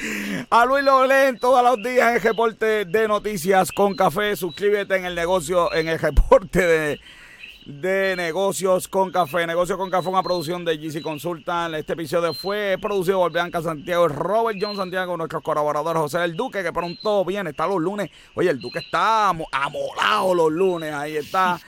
[0.50, 4.36] A Luis lo leen todos los días en el reporte de noticias con café.
[4.36, 7.00] Suscríbete en el negocio, en el reporte de,
[7.68, 9.46] de negocios con café.
[9.46, 11.74] Negocio con café, una producción de GC Consultan.
[11.74, 16.62] Este episodio fue producido por Bianca Santiago Robert John Santiago, nuestros colaboradores José el Duque,
[16.62, 18.10] que pronto viene, está los lunes.
[18.34, 21.60] Oye, el Duque está amolado los lunes, ahí está.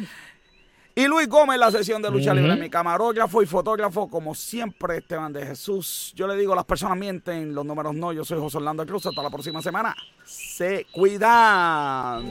[0.94, 5.32] Y Luis Gómez, la sesión de lucha libre, mi camarógrafo y fotógrafo, como siempre, Esteban
[5.32, 6.12] de Jesús.
[6.16, 8.12] Yo le digo, las personas mienten, los números no.
[8.12, 9.06] Yo soy José Orlando Cruz.
[9.06, 9.94] Hasta la próxima semana.
[10.24, 12.26] Se cuidan.